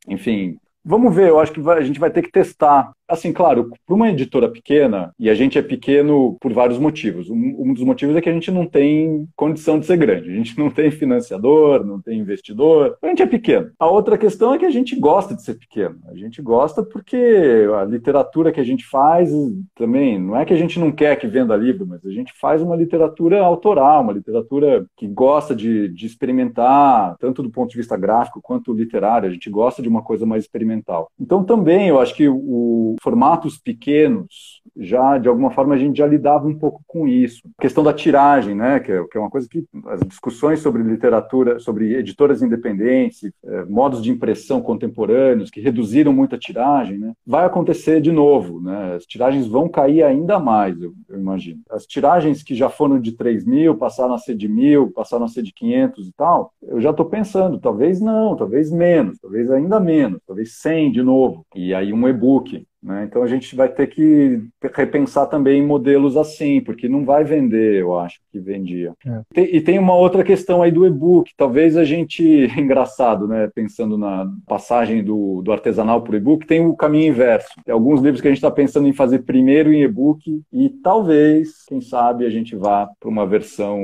Enfim, 0.07 0.57
vamos 0.83 1.13
ver, 1.13 1.29
eu 1.29 1.39
acho 1.39 1.51
que 1.51 1.59
vai, 1.59 1.77
a 1.77 1.83
gente 1.83 1.99
vai 1.99 2.09
ter 2.09 2.21
que 2.21 2.31
testar 2.31 2.91
Assim, 3.09 3.33
claro, 3.33 3.71
para 3.87 3.95
uma 3.95 4.09
editora 4.09 4.47
pequena, 4.47 5.11
e 5.17 5.31
a 5.31 5.33
gente 5.33 5.57
é 5.57 5.61
pequeno 5.63 6.37
por 6.39 6.53
vários 6.53 6.77
motivos. 6.77 7.27
Um, 7.27 7.55
um, 7.57 7.73
dos 7.73 7.83
motivos 7.83 8.15
é 8.15 8.21
que 8.21 8.29
a 8.29 8.33
gente 8.33 8.51
não 8.51 8.67
tem 8.67 9.27
condição 9.35 9.79
de 9.79 9.87
ser 9.87 9.97
grande. 9.97 10.29
A 10.29 10.33
gente 10.33 10.57
não 10.57 10.69
tem 10.69 10.91
financiador, 10.91 11.83
não 11.83 11.99
tem 11.99 12.19
investidor. 12.19 12.97
A 13.01 13.07
gente 13.07 13.23
é 13.23 13.25
pequeno. 13.25 13.71
A 13.79 13.87
outra 13.87 14.15
questão 14.15 14.53
é 14.53 14.59
que 14.59 14.65
a 14.65 14.69
gente 14.69 14.95
gosta 14.95 15.35
de 15.35 15.41
ser 15.41 15.55
pequeno. 15.55 15.97
A 16.07 16.15
gente 16.15 16.39
gosta 16.39 16.83
porque 16.83 17.65
a 17.79 17.83
literatura 17.83 18.51
que 18.51 18.59
a 18.59 18.63
gente 18.63 18.85
faz 18.85 19.31
também, 19.75 20.19
não 20.19 20.35
é 20.35 20.45
que 20.45 20.53
a 20.53 20.57
gente 20.57 20.79
não 20.79 20.91
quer 20.91 21.15
que 21.15 21.25
venda 21.25 21.55
livro, 21.55 21.87
mas 21.87 22.05
a 22.05 22.11
gente 22.11 22.31
faz 22.39 22.61
uma 22.61 22.75
literatura 22.75 23.41
autoral, 23.41 24.03
uma 24.03 24.13
literatura 24.13 24.85
que 24.95 25.07
gosta 25.07 25.55
de, 25.55 25.89
de 25.89 26.05
experimentar, 26.05 27.15
tanto 27.19 27.41
do 27.41 27.49
ponto 27.49 27.71
de 27.71 27.77
vista 27.77 27.97
gráfico 27.97 28.39
quanto 28.39 28.71
literário. 28.71 29.27
A 29.27 29.31
gente 29.31 29.49
gosta 29.49 29.81
de 29.81 29.89
uma 29.89 30.03
coisa 30.03 30.27
mais 30.27 30.43
experimental. 30.43 31.09
Então, 31.19 31.43
também, 31.43 31.87
eu 31.87 31.99
acho 31.99 32.13
que 32.13 32.27
o 32.29 32.95
formatos 33.01 33.57
pequenos, 33.57 34.61
já 34.75 35.17
de 35.17 35.27
alguma 35.27 35.51
forma 35.51 35.75
a 35.75 35.77
gente 35.77 35.97
já 35.97 36.07
lidava 36.07 36.47
um 36.47 36.57
pouco 36.57 36.81
com 36.87 37.07
isso. 37.07 37.41
A 37.57 37.61
questão 37.61 37.83
da 37.83 37.93
tiragem, 37.93 38.55
né, 38.55 38.79
que 38.79 38.91
é, 38.91 39.03
que 39.05 39.17
é 39.17 39.19
uma 39.19 39.29
coisa 39.29 39.47
que 39.49 39.65
as 39.87 39.99
discussões 40.01 40.59
sobre 40.59 40.83
literatura, 40.83 41.59
sobre 41.59 41.95
editoras 41.95 42.41
independentes, 42.41 43.29
é, 43.43 43.65
modos 43.65 44.01
de 44.01 44.09
impressão 44.09 44.61
contemporâneos 44.61 45.49
que 45.49 45.61
reduziram 45.61 46.13
muito 46.13 46.35
a 46.35 46.39
tiragem, 46.39 46.97
né, 46.97 47.13
vai 47.25 47.45
acontecer 47.45 48.01
de 48.01 48.11
novo, 48.11 48.61
né? 48.61 48.95
As 48.95 49.05
tiragens 49.05 49.47
vão 49.47 49.67
cair 49.67 50.03
ainda 50.03 50.39
mais, 50.39 50.79
eu, 50.81 50.93
eu 51.09 51.19
imagino. 51.19 51.61
As 51.69 51.85
tiragens 51.85 52.43
que 52.43 52.55
já 52.55 52.69
foram 52.69 52.99
de 52.99 53.11
3 53.13 53.45
mil, 53.45 53.75
passaram 53.75 54.13
a 54.13 54.17
ser 54.17 54.35
de 54.35 54.47
mil, 54.47 54.91
passaram 54.91 55.25
a 55.25 55.27
ser 55.27 55.43
de 55.43 55.53
500 55.53 56.07
e 56.07 56.11
tal, 56.13 56.53
eu 56.61 56.79
já 56.79 56.91
estou 56.91 57.05
pensando, 57.05 57.59
talvez 57.59 57.99
não, 57.99 58.35
talvez 58.35 58.71
menos, 58.71 59.19
talvez 59.19 59.49
ainda 59.51 59.79
menos, 59.79 60.19
talvez 60.25 60.53
100 60.59 60.91
de 60.91 61.03
novo. 61.03 61.45
E 61.55 61.73
aí 61.73 61.91
um 61.93 62.07
e-book 62.07 62.65
Né? 62.81 63.05
Então 63.05 63.21
a 63.21 63.27
gente 63.27 63.55
vai 63.55 63.67
ter 63.69 63.87
que 63.87 64.41
repensar 64.73 65.25
também 65.27 65.65
modelos 65.65 66.15
assim, 66.15 66.61
porque 66.61 66.87
não 66.87 67.03
vai 67.03 67.23
vender, 67.23 67.81
eu 67.81 67.97
acho, 67.97 68.19
que 68.31 68.39
vendia. 68.39 68.93
É. 69.35 69.41
E 69.41 69.61
tem 69.61 69.77
uma 69.77 69.95
outra 69.95 70.23
questão 70.23 70.61
aí 70.61 70.71
do 70.71 70.85
e-book. 70.85 71.31
Talvez 71.35 71.75
a 71.75 71.83
gente, 71.83 72.23
engraçado, 72.57 73.27
né? 73.27 73.49
Pensando 73.53 73.97
na 73.97 74.31
passagem 74.47 75.03
do, 75.03 75.41
do 75.41 75.51
artesanal 75.51 76.01
para 76.01 76.13
o 76.13 76.17
e-book, 76.17 76.47
tem 76.47 76.65
o 76.65 76.75
caminho 76.75 77.09
inverso. 77.09 77.49
Tem 77.65 77.73
alguns 77.73 78.01
livros 78.01 78.21
que 78.21 78.27
a 78.27 78.31
gente 78.31 78.37
está 78.37 78.51
pensando 78.51 78.87
em 78.87 78.93
fazer 78.93 79.19
primeiro 79.19 79.73
em 79.73 79.83
e-book 79.83 80.41
e 80.51 80.69
talvez, 80.69 81.65
quem 81.67 81.81
sabe, 81.81 82.25
a 82.25 82.29
gente 82.29 82.55
vá 82.55 82.89
para 82.99 83.09
uma 83.09 83.25
versão 83.25 83.79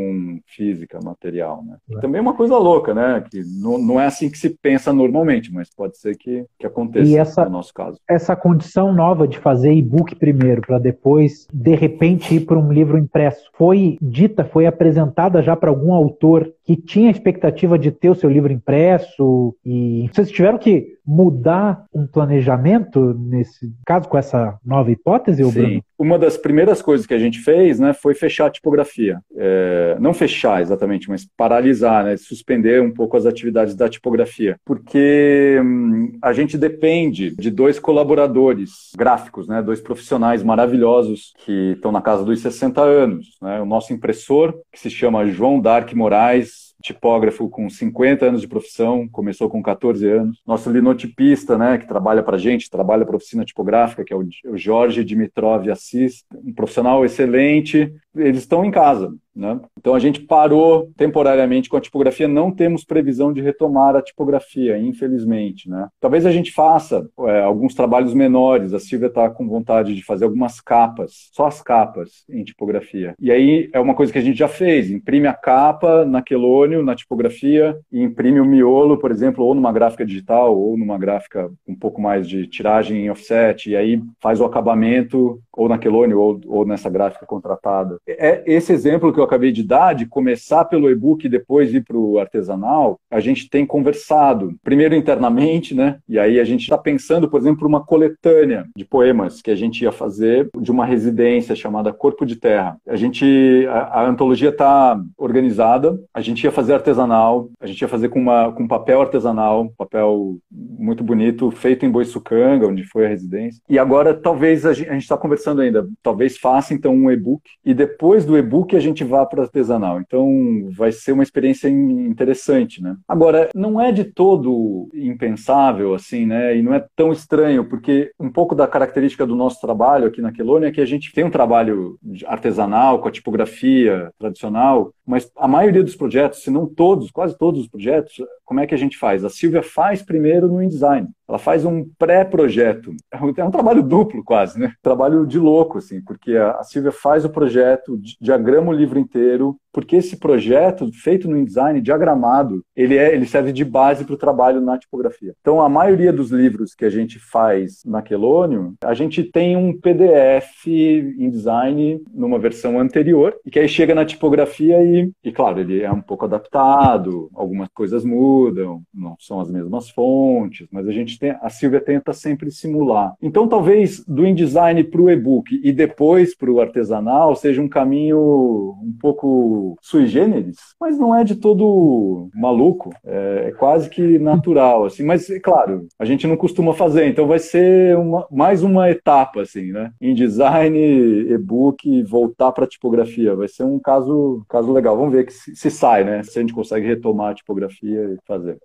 física, 0.48 1.00
material. 1.04 1.64
Né? 1.66 1.78
É. 1.92 2.00
Também 2.00 2.20
é 2.20 2.22
uma 2.22 2.34
coisa 2.34 2.58
louca, 2.58 2.94
né? 2.94 3.24
Que 3.30 3.42
não, 3.62 3.78
não 3.78 4.00
é 4.00 4.06
assim 4.06 4.30
que 4.30 4.38
se 4.38 4.50
pensa 4.50 4.94
normalmente, 4.94 5.52
mas 5.52 5.70
pode 5.70 5.98
ser 5.98 6.16
que, 6.18 6.46
que 6.58 6.66
aconteça 6.66 7.20
essa, 7.20 7.46
no 7.46 7.52
nosso 7.52 7.74
caso. 7.74 8.00
Essa 8.08 8.36
condição 8.36 8.85
nova 8.94 9.28
de 9.28 9.38
fazer 9.38 9.74
e-book 9.74 10.16
primeiro, 10.16 10.62
para 10.62 10.80
depois, 10.80 11.48
de 11.54 11.76
repente, 11.76 12.36
ir 12.36 12.42
para 12.42 12.58
um 12.58 12.72
livro 12.72 12.98
impresso, 12.98 13.50
foi 13.54 13.98
dita, 14.02 14.44
foi 14.44 14.66
apresentada 14.66 15.42
já 15.42 15.56
para 15.56 15.70
algum 15.70 15.94
autor 15.94 16.52
que 16.66 16.76
tinha 16.76 17.10
a 17.10 17.12
expectativa 17.12 17.78
de 17.78 17.92
ter 17.92 18.10
o 18.10 18.16
seu 18.16 18.30
livro 18.30 18.52
impresso 18.52 19.56
e 19.64 20.10
vocês 20.12 20.32
tiveram 20.32 20.58
que 20.58 20.96
mudar 21.06 21.86
um 21.94 22.08
planejamento 22.08 23.14
nesse 23.14 23.72
caso 23.86 24.10
com 24.10 24.18
essa 24.18 24.58
nova 24.66 24.92
hipótese, 24.92 25.44
Sim. 25.44 25.52
Bruno? 25.52 25.84
Uma 25.98 26.18
das 26.18 26.36
primeiras 26.36 26.82
coisas 26.82 27.06
que 27.06 27.14
a 27.14 27.20
gente 27.20 27.40
fez, 27.40 27.80
né, 27.80 27.94
foi 27.94 28.16
fechar 28.16 28.48
a 28.48 28.50
tipografia. 28.50 29.20
É, 29.38 29.96
não 30.00 30.14
fechar 30.14 30.62
exatamente, 30.62 31.08
mas 31.08 31.26
paralisar, 31.38 32.04
né, 32.04 32.18
suspender 32.18 32.82
um 32.82 32.92
pouco 32.92 33.16
as 33.16 33.26
atividades 33.26 33.76
da 33.76 33.88
tipografia, 33.88 34.58
porque 34.66 35.60
hum, 35.64 36.18
a 36.22 36.34
gente 36.34 36.58
depende 36.58 37.36
de 37.36 37.52
dois 37.52 37.80
colaboradores 37.80 38.92
gráficos, 38.98 39.48
né, 39.48 39.62
dois 39.62 39.80
profissionais 39.80 40.42
maravilhosos 40.42 41.34
que 41.46 41.74
estão 41.76 41.92
na 41.92 42.02
casa 42.02 42.26
dos 42.26 42.42
60 42.42 42.82
anos, 42.82 43.38
né, 43.42 43.62
o 43.62 43.66
nosso 43.66 43.94
impressor 43.94 44.54
que 44.72 44.80
se 44.80 44.90
chama 44.90 45.28
João 45.28 45.62
Dark 45.62 45.94
Moraes 45.94 46.55
tipógrafo 46.82 47.50
com 47.50 47.70
50 47.70 48.26
anos 48.26 48.42
de 48.42 48.48
profissão, 48.48 49.08
começou 49.08 49.50
com 49.50 49.62
14 49.62 50.10
anos. 50.10 50.42
Nosso 50.46 50.70
linotipista, 50.70 51.58
né, 51.58 51.78
que 51.78 51.88
trabalha 51.88 52.24
para 52.24 52.36
a 52.36 52.40
gente, 52.40 52.70
trabalha 52.70 53.06
para 53.06 53.16
a 53.16 53.18
oficina 53.18 53.46
tipográfica, 53.46 54.04
que 54.04 54.14
é 54.14 54.18
o 54.18 54.28
Jorge 54.56 55.04
Dimitrov 55.04 55.70
Assis, 55.70 56.24
um 56.34 56.54
profissional 56.54 57.04
excelente. 57.06 57.94
Eles 58.16 58.40
estão 58.40 58.64
em 58.64 58.72
casa, 58.72 59.14
né? 59.36 59.60
Então 59.78 59.94
a 59.94 60.00
gente 60.00 60.22
parou 60.22 60.90
temporariamente 60.96 61.70
com 61.70 61.78
a 61.78 61.82
tipografia, 61.82 62.28
não 62.28 62.52
temos 62.52 62.86
previsão 62.86 63.34
de 63.34 63.42
retomar 63.42 63.96
a 63.96 64.02
tipografia, 64.02 64.78
infelizmente. 64.78 65.70
Né? 65.70 65.88
Talvez 66.00 66.26
a 66.26 66.32
gente 66.32 66.52
faça 66.52 67.08
é, 67.20 67.42
alguns 67.42 67.76
trabalhos 67.76 68.14
menores, 68.14 68.74
a 68.74 68.80
Silvia 68.80 69.08
está 69.08 69.30
com 69.30 69.48
vontade 69.48 69.94
de 69.94 70.04
fazer 70.04 70.24
algumas 70.26 70.62
capas, 70.62 71.30
só 71.34 71.48
as 71.48 71.62
capas 71.62 72.24
em 72.30 72.44
tipografia. 72.44 73.14
E 73.20 73.32
aí 73.32 73.70
é 73.74 73.80
uma 73.80 73.94
coisa 73.94 74.12
que 74.12 74.20
a 74.20 74.22
gente 74.22 74.38
já 74.38 74.48
fez, 74.48 74.90
imprime 74.90 75.28
a 75.28 75.34
capa 75.34 76.06
na 76.06 76.22
quelônio, 76.22 76.84
na 76.84 76.96
tipografia, 76.96 77.78
e 77.92 78.02
imprime 78.02 78.40
o 78.40 78.46
miolo, 78.46 78.98
por 78.98 79.12
exemplo, 79.12 79.44
ou 79.44 79.54
numa 79.54 79.72
gráfica 79.72 80.06
digital, 80.06 80.58
ou 80.58 80.78
numa 80.78 80.98
gráfica 80.98 81.52
um 81.68 81.76
pouco 81.76 82.02
mais 82.02 82.28
de 82.28 82.48
tiragem 82.48 83.06
em 83.06 83.10
offset, 83.10 83.70
e 83.70 83.76
aí 83.76 84.02
faz 84.22 84.40
o 84.40 84.46
acabamento 84.46 85.40
ou 85.52 85.70
na 85.70 85.78
quelônio 85.78 86.20
ou, 86.20 86.40
ou 86.48 86.66
nessa 86.66 86.90
gráfica 86.90 87.26
contratada. 87.26 87.98
É 88.08 88.44
esse 88.46 88.72
exemplo 88.72 89.12
que 89.12 89.20
eu 89.20 89.24
acabei 89.24 89.52
de 89.52 89.64
dar, 89.64 89.94
de 89.94 90.06
começar 90.06 90.66
pelo 90.66 90.90
e-book 90.90 91.26
e 91.26 91.30
depois 91.30 91.74
ir 91.74 91.84
para 91.84 91.98
o 91.98 92.20
artesanal, 92.20 93.00
a 93.10 93.20
gente 93.20 93.50
tem 93.50 93.66
conversado, 93.66 94.54
primeiro 94.64 94.96
internamente, 94.96 95.74
né? 95.74 95.98
E 96.08 96.20
aí 96.20 96.40
a 96.40 96.44
gente 96.44 96.62
está 96.62 96.78
pensando, 96.78 97.30
por 97.30 97.40
exemplo, 97.40 97.68
uma 97.68 97.84
coletânea 97.84 98.66
de 98.78 98.86
poemas 98.86 99.42
que 99.42 99.50
a 99.50 99.56
gente 99.56 99.84
ia 99.84 99.92
fazer 99.92 100.50
de 100.60 100.72
uma 100.72 100.86
residência 100.86 101.56
chamada 101.56 101.92
Corpo 101.92 102.26
de 102.26 102.36
Terra. 102.36 102.78
A 102.88 102.96
gente, 102.96 103.66
a, 103.70 104.02
a 104.02 104.08
antologia 104.08 104.50
está 104.50 105.02
organizada, 105.18 106.00
a 106.14 106.22
gente 106.22 106.44
ia 106.44 106.52
fazer 106.52 106.74
artesanal, 106.74 107.50
a 107.60 107.66
gente 107.66 107.82
ia 107.82 107.88
fazer 107.88 108.10
com, 108.10 108.20
uma, 108.20 108.52
com 108.52 108.68
papel 108.68 109.02
artesanal, 109.02 109.72
papel 109.78 110.38
muito 110.52 111.04
bonito, 111.04 111.50
feito 111.50 111.86
em 111.86 111.90
Boiçucanga, 111.90 112.68
onde 112.68 112.84
foi 112.84 113.06
a 113.06 113.10
residência. 113.10 113.62
E 113.68 113.80
agora 113.80 114.14
talvez 114.14 114.66
a 114.66 114.74
gente 114.74 114.98
está 114.98 115.18
conversando 115.18 115.62
ainda, 115.62 115.88
talvez 116.04 116.38
faça 116.38 116.74
então 116.74 116.94
um 116.94 117.10
e-book 117.10 117.42
e 117.66 117.74
depois 117.74 117.95
do 118.26 118.38
e-book 118.38 118.76
a 118.76 118.80
gente 118.80 119.04
vá 119.04 119.26
para 119.26 119.44
artesanal. 119.44 120.00
Então 120.00 120.70
vai 120.76 120.92
ser 120.92 121.12
uma 121.12 121.24
experiência 121.24 121.68
interessante, 121.70 122.82
né? 122.82 122.96
Agora 123.08 123.50
não 123.54 123.80
é 123.80 123.92
de 123.92 124.04
todo 124.04 124.90
impensável 124.94 125.94
assim, 125.94 126.26
né? 126.26 126.58
E 126.58 126.62
não 126.62 126.74
é 126.74 126.86
tão 126.96 127.12
estranho 127.12 127.66
porque 127.66 128.12
um 128.20 128.30
pouco 128.30 128.56
da 128.56 128.68
característica 128.68 129.26
do 129.26 129.36
nosso 129.36 129.60
trabalho 129.62 130.08
aqui 130.08 130.22
na 130.22 130.32
Quelônia 130.32 130.68
é 130.68 130.72
que 130.72 130.82
a 130.82 130.86
gente 130.86 131.14
tem 131.14 131.24
um 131.24 131.32
trabalho 131.32 131.98
artesanal 132.26 133.00
com 133.00 133.08
a 133.08 133.12
tipografia 133.12 134.12
tradicional, 134.18 134.92
mas 135.06 135.30
a 135.38 135.48
maioria 135.48 135.84
dos 135.84 135.96
projetos, 135.96 136.42
se 136.42 136.50
não 136.50 136.66
todos, 136.66 137.12
quase 137.12 137.38
todos 137.38 137.62
os 137.62 137.68
projetos, 137.68 138.16
como 138.44 138.60
é 138.60 138.68
que 138.68 138.76
a 138.76 138.78
gente 138.78 138.98
faz? 138.98 139.24
A 139.24 139.30
Silvia 139.30 139.64
faz 139.64 140.02
primeiro 140.02 140.48
no 140.48 140.62
InDesign. 140.62 141.08
Ela 141.28 141.40
faz 141.40 141.66
um 141.66 141.88
pré-projeto. 141.98 142.92
É 143.12 143.44
um 143.44 143.52
trabalho 143.52 143.82
duplo, 143.82 144.24
quase, 144.24 144.60
né? 144.60 144.74
Trabalho 144.82 145.26
de 145.26 145.40
louco, 145.40 145.80
assim, 145.80 146.02
porque 146.02 146.36
a 146.36 146.64
Silvia 146.64 146.92
faz 146.92 147.26
o 147.26 147.30
projeto, 147.30 147.85
diagrama 148.20 148.72
o 148.72 148.76
livro 148.76 149.00
inteiro, 149.00 149.58
porque 149.76 149.98
esse 149.98 150.16
projeto, 150.16 150.90
feito 150.94 151.30
no 151.30 151.38
InDesign, 151.38 151.82
diagramado, 151.82 152.64
ele, 152.74 152.98
é, 152.98 153.14
ele 153.14 153.26
serve 153.26 153.52
de 153.52 153.66
base 153.66 154.06
para 154.06 154.14
o 154.14 154.18
trabalho 154.18 154.62
na 154.62 154.78
tipografia. 154.78 155.34
Então, 155.42 155.62
a 155.62 155.68
maioria 155.68 156.14
dos 156.14 156.32
livros 156.32 156.74
que 156.74 156.86
a 156.86 156.90
gente 156.90 157.20
faz 157.20 157.84
na 157.86 158.02
Quelônio, 158.02 158.74
a 158.82 158.94
gente 158.94 159.22
tem 159.22 159.58
um 159.58 159.78
PDF 159.78 160.66
InDesign 160.66 162.02
numa 162.14 162.40
versão 162.40 162.80
anterior, 162.80 163.36
e 163.46 163.52
que 163.52 163.60
aí 163.60 163.68
chega 163.68 163.94
na 163.94 164.06
tipografia 164.06 164.82
e, 164.82 165.12
e, 165.22 165.32
claro, 165.34 165.60
ele 165.60 165.82
é 165.82 165.92
um 165.92 166.02
pouco 166.02 166.24
adaptado, 166.24 167.30
algumas 167.36 167.68
coisas 167.74 168.06
mudam, 168.06 168.82
não 168.94 169.18
são 169.20 169.42
as 169.42 169.52
mesmas 169.52 169.90
fontes, 169.90 170.68
mas 170.72 170.88
a 170.88 170.92
gente 170.94 171.20
tem, 171.20 171.36
a 171.42 171.50
Silvia 171.50 171.82
tenta 171.82 172.14
sempre 172.14 172.50
simular. 172.50 173.14
Então, 173.22 173.46
talvez 173.46 174.02
do 174.06 174.26
InDesign 174.26 174.86
para 174.86 175.02
o 175.02 175.10
e-book 175.10 175.60
e 175.62 175.74
depois 175.74 176.34
para 176.34 176.50
o 176.50 176.62
artesanal 176.62 177.36
seja 177.36 177.62
um 177.62 177.65
caminho 177.68 178.76
um 178.82 178.96
pouco 179.00 179.78
sui 179.82 180.08
generis, 180.08 180.58
mas 180.80 180.98
não 180.98 181.16
é 181.16 181.24
de 181.24 181.36
todo 181.36 182.30
maluco, 182.34 182.92
é, 183.04 183.46
é 183.48 183.52
quase 183.52 183.90
que 183.90 184.18
natural, 184.20 184.86
assim, 184.86 185.04
mas 185.04 185.30
é 185.30 185.40
claro, 185.40 185.88
a 186.00 186.06
gente 186.06 186.28
não 186.28 186.38
costuma 186.38 186.74
fazer, 186.74 187.08
então 187.08 187.28
vai 187.28 187.40
ser 187.40 187.98
uma, 187.98 188.28
mais 188.32 188.64
uma 188.64 188.90
etapa, 188.90 189.42
assim, 189.42 189.72
né? 189.72 189.92
Em 190.02 190.14
design, 190.14 190.78
e-book, 190.78 192.04
voltar 192.04 192.52
para 192.52 192.68
tipografia, 192.68 193.36
vai 193.36 193.48
ser 193.48 193.64
um 193.64 193.80
caso, 193.80 194.44
caso 194.50 194.72
legal, 194.72 194.98
vamos 194.98 195.14
ver 195.14 195.26
que 195.26 195.34
se, 195.34 195.56
se 195.56 195.70
sai, 195.70 196.04
né? 196.04 196.24
Se 196.24 196.38
a 196.38 196.42
gente 196.42 196.54
consegue 196.54 196.88
retomar 196.88 197.32
a 197.32 197.36
tipografia 197.36 198.02
e 198.02 198.18
fazer. 198.28 198.58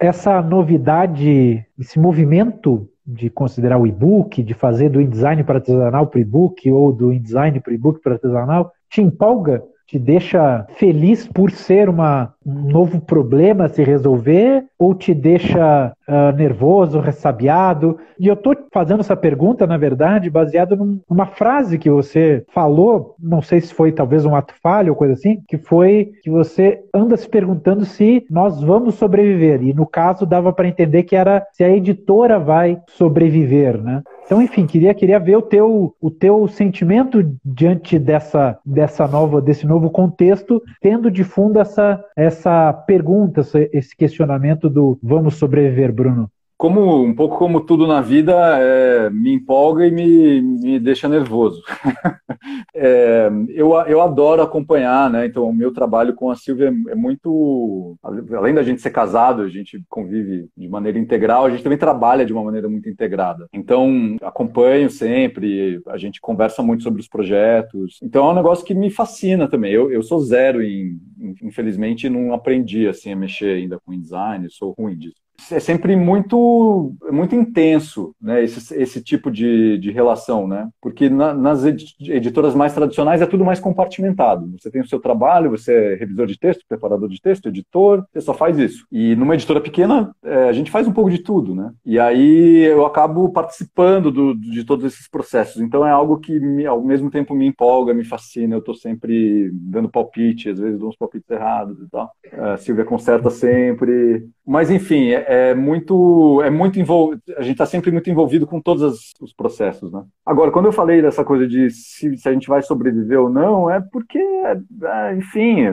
Essa 0.00 0.40
novidade, 0.40 1.64
esse 1.78 1.98
movimento 1.98 2.88
de 3.08 3.30
considerar 3.30 3.78
o 3.78 3.86
e-book, 3.86 4.42
de 4.42 4.52
fazer 4.52 4.90
do 4.90 5.00
InDesign 5.00 5.42
para 5.42 5.56
artesanal 5.56 6.06
para 6.06 6.20
e-book 6.20 6.70
ou 6.70 6.92
do 6.92 7.10
InDesign 7.10 7.58
para 7.60 7.72
e-book 7.72 8.00
para 8.02 8.14
artesanal, 8.14 8.70
te 8.90 9.00
empolga? 9.00 9.62
te 9.88 9.98
deixa 9.98 10.66
feliz 10.76 11.26
por 11.26 11.50
ser 11.50 11.88
uma, 11.88 12.34
um 12.44 12.70
novo 12.70 13.00
problema 13.00 13.64
a 13.64 13.68
se 13.70 13.82
resolver 13.82 14.66
ou 14.78 14.94
te 14.94 15.14
deixa 15.14 15.96
uh, 16.08 16.34
nervoso, 16.36 17.00
ressabiado? 17.00 17.98
E 18.18 18.26
eu 18.26 18.34
estou 18.34 18.56
fazendo 18.72 19.00
essa 19.00 19.16
pergunta, 19.16 19.66
na 19.66 19.76
verdade, 19.76 20.30
baseado 20.30 20.76
num, 20.76 21.00
numa 21.08 21.26
frase 21.26 21.78
que 21.78 21.90
você 21.90 22.44
falou, 22.52 23.14
não 23.18 23.42
sei 23.42 23.60
se 23.60 23.74
foi 23.74 23.92
talvez 23.92 24.24
um 24.24 24.34
ato 24.34 24.54
falho 24.62 24.90
ou 24.90 24.96
coisa 24.96 25.14
assim, 25.14 25.40
que 25.46 25.58
foi 25.58 26.10
que 26.22 26.30
você 26.30 26.82
anda 26.92 27.16
se 27.16 27.28
perguntando 27.28 27.84
se 27.84 28.24
nós 28.30 28.62
vamos 28.62 28.94
sobreviver. 28.94 29.62
E 29.62 29.72
no 29.72 29.86
caso 29.86 30.26
dava 30.26 30.52
para 30.52 30.68
entender 30.68 31.02
que 31.02 31.14
era 31.14 31.46
se 31.52 31.62
a 31.62 31.70
editora 31.70 32.38
vai 32.38 32.80
sobreviver, 32.88 33.80
né? 33.80 34.02
Então, 34.28 34.42
enfim, 34.42 34.66
queria, 34.66 34.92
queria 34.92 35.18
ver 35.18 35.36
o 35.36 35.42
teu, 35.42 35.94
o 35.98 36.10
teu 36.10 36.46
sentimento 36.48 37.34
diante 37.42 37.98
dessa, 37.98 38.58
dessa 38.62 39.08
nova, 39.08 39.40
desse 39.40 39.66
novo 39.66 39.88
contexto, 39.88 40.62
tendo 40.82 41.10
de 41.10 41.24
fundo 41.24 41.58
essa, 41.58 42.04
essa 42.14 42.70
pergunta, 42.74 43.40
esse 43.72 43.96
questionamento 43.96 44.68
do 44.68 44.98
vamos 45.02 45.36
sobreviver, 45.36 45.94
Bruno 45.98 46.30
como 46.58 47.04
um 47.04 47.14
pouco 47.14 47.38
como 47.38 47.60
tudo 47.60 47.86
na 47.86 48.00
vida, 48.00 48.34
é, 48.58 49.08
me 49.10 49.32
empolga 49.32 49.86
e 49.86 49.92
me, 49.92 50.42
me 50.42 50.80
deixa 50.80 51.08
nervoso. 51.08 51.62
é, 52.74 53.30
eu, 53.50 53.72
eu 53.86 54.02
adoro 54.02 54.42
acompanhar, 54.42 55.08
né? 55.08 55.24
Então, 55.24 55.48
o 55.48 55.54
meu 55.54 55.72
trabalho 55.72 56.16
com 56.16 56.32
a 56.32 56.34
Silvia 56.34 56.74
é 56.88 56.94
muito. 56.96 57.96
Além 58.36 58.52
da 58.52 58.64
gente 58.64 58.82
ser 58.82 58.90
casado, 58.90 59.42
a 59.42 59.48
gente 59.48 59.80
convive 59.88 60.48
de 60.56 60.68
maneira 60.68 60.98
integral, 60.98 61.46
a 61.46 61.50
gente 61.50 61.62
também 61.62 61.78
trabalha 61.78 62.26
de 62.26 62.32
uma 62.32 62.42
maneira 62.42 62.68
muito 62.68 62.88
integrada. 62.88 63.46
Então, 63.52 64.16
acompanho 64.20 64.90
sempre, 64.90 65.80
a 65.86 65.96
gente 65.96 66.20
conversa 66.20 66.60
muito 66.60 66.82
sobre 66.82 67.00
os 67.00 67.08
projetos. 67.08 68.00
Então, 68.02 68.26
é 68.26 68.32
um 68.32 68.36
negócio 68.36 68.66
que 68.66 68.74
me 68.74 68.90
fascina 68.90 69.48
também. 69.48 69.72
Eu, 69.72 69.92
eu 69.92 70.02
sou 70.02 70.18
zero 70.18 70.60
em 70.60 70.98
infelizmente 71.42 72.08
não 72.08 72.32
aprendi 72.32 72.86
assim 72.86 73.12
a 73.12 73.16
mexer 73.16 73.56
ainda 73.56 73.78
com 73.80 73.98
design, 73.98 74.46
sou 74.50 74.74
ruim 74.78 74.96
disso 74.96 75.27
é 75.50 75.60
sempre 75.60 75.96
muito 75.96 76.94
muito 77.10 77.34
intenso, 77.34 78.14
né? 78.20 78.42
Esse, 78.42 78.74
esse 78.74 79.02
tipo 79.02 79.30
de, 79.30 79.78
de 79.78 79.90
relação, 79.90 80.46
né? 80.46 80.68
Porque 80.80 81.08
na, 81.08 81.32
nas 81.32 81.64
editoras 81.64 82.54
mais 82.54 82.74
tradicionais 82.74 83.22
é 83.22 83.26
tudo 83.26 83.44
mais 83.44 83.60
compartimentado. 83.60 84.50
Você 84.58 84.70
tem 84.70 84.82
o 84.82 84.88
seu 84.88 85.00
trabalho, 85.00 85.50
você 85.50 85.72
é 85.72 85.94
revisor 85.94 86.26
de 86.26 86.38
texto, 86.38 86.64
preparador 86.68 87.08
de 87.08 87.20
texto, 87.20 87.48
editor, 87.48 88.04
você 88.12 88.20
só 88.20 88.34
faz 88.34 88.58
isso. 88.58 88.86
E 88.90 89.14
numa 89.16 89.34
editora 89.34 89.60
pequena 89.60 90.14
é, 90.22 90.48
a 90.48 90.52
gente 90.52 90.70
faz 90.70 90.86
um 90.86 90.92
pouco 90.92 91.10
de 91.10 91.18
tudo, 91.18 91.54
né? 91.54 91.72
E 91.84 91.98
aí 91.98 92.64
eu 92.64 92.84
acabo 92.84 93.30
participando 93.30 94.10
do, 94.10 94.34
de 94.34 94.64
todos 94.64 94.84
esses 94.84 95.08
processos. 95.08 95.62
Então 95.62 95.86
é 95.86 95.90
algo 95.90 96.18
que 96.18 96.38
me, 96.38 96.66
ao 96.66 96.82
mesmo 96.82 97.10
tempo 97.10 97.34
me 97.34 97.46
empolga, 97.46 97.94
me 97.94 98.04
fascina. 98.04 98.54
Eu 98.54 98.60
estou 98.60 98.74
sempre 98.74 99.50
dando 99.52 99.88
palpite, 99.88 100.50
às 100.50 100.58
vezes 100.58 100.78
dou 100.78 100.88
uns 100.88 100.96
palpites 100.96 101.30
errados 101.30 101.80
e 101.80 101.88
tal. 101.88 102.10
A 102.32 102.56
Silvia 102.56 102.84
conserta 102.84 103.30
sempre. 103.30 104.28
Mas 104.46 104.70
enfim, 104.70 105.10
é, 105.10 105.24
é 105.28 105.54
muito, 105.54 106.40
é 106.42 106.48
muito 106.48 106.80
envolvido, 106.80 107.20
a 107.36 107.42
gente 107.42 107.52
está 107.52 107.66
sempre 107.66 107.90
muito 107.90 108.08
envolvido 108.08 108.46
com 108.46 108.62
todos 108.62 109.12
os 109.20 109.32
processos, 109.34 109.92
né? 109.92 110.02
Agora, 110.24 110.50
quando 110.50 110.64
eu 110.64 110.72
falei 110.72 111.02
dessa 111.02 111.22
coisa 111.22 111.46
de 111.46 111.68
se, 111.68 112.16
se 112.16 112.26
a 112.26 112.32
gente 112.32 112.48
vai 112.48 112.62
sobreviver 112.62 113.20
ou 113.20 113.28
não, 113.28 113.70
é 113.70 113.78
porque, 113.78 114.18
é, 114.18 115.14
enfim, 115.14 115.66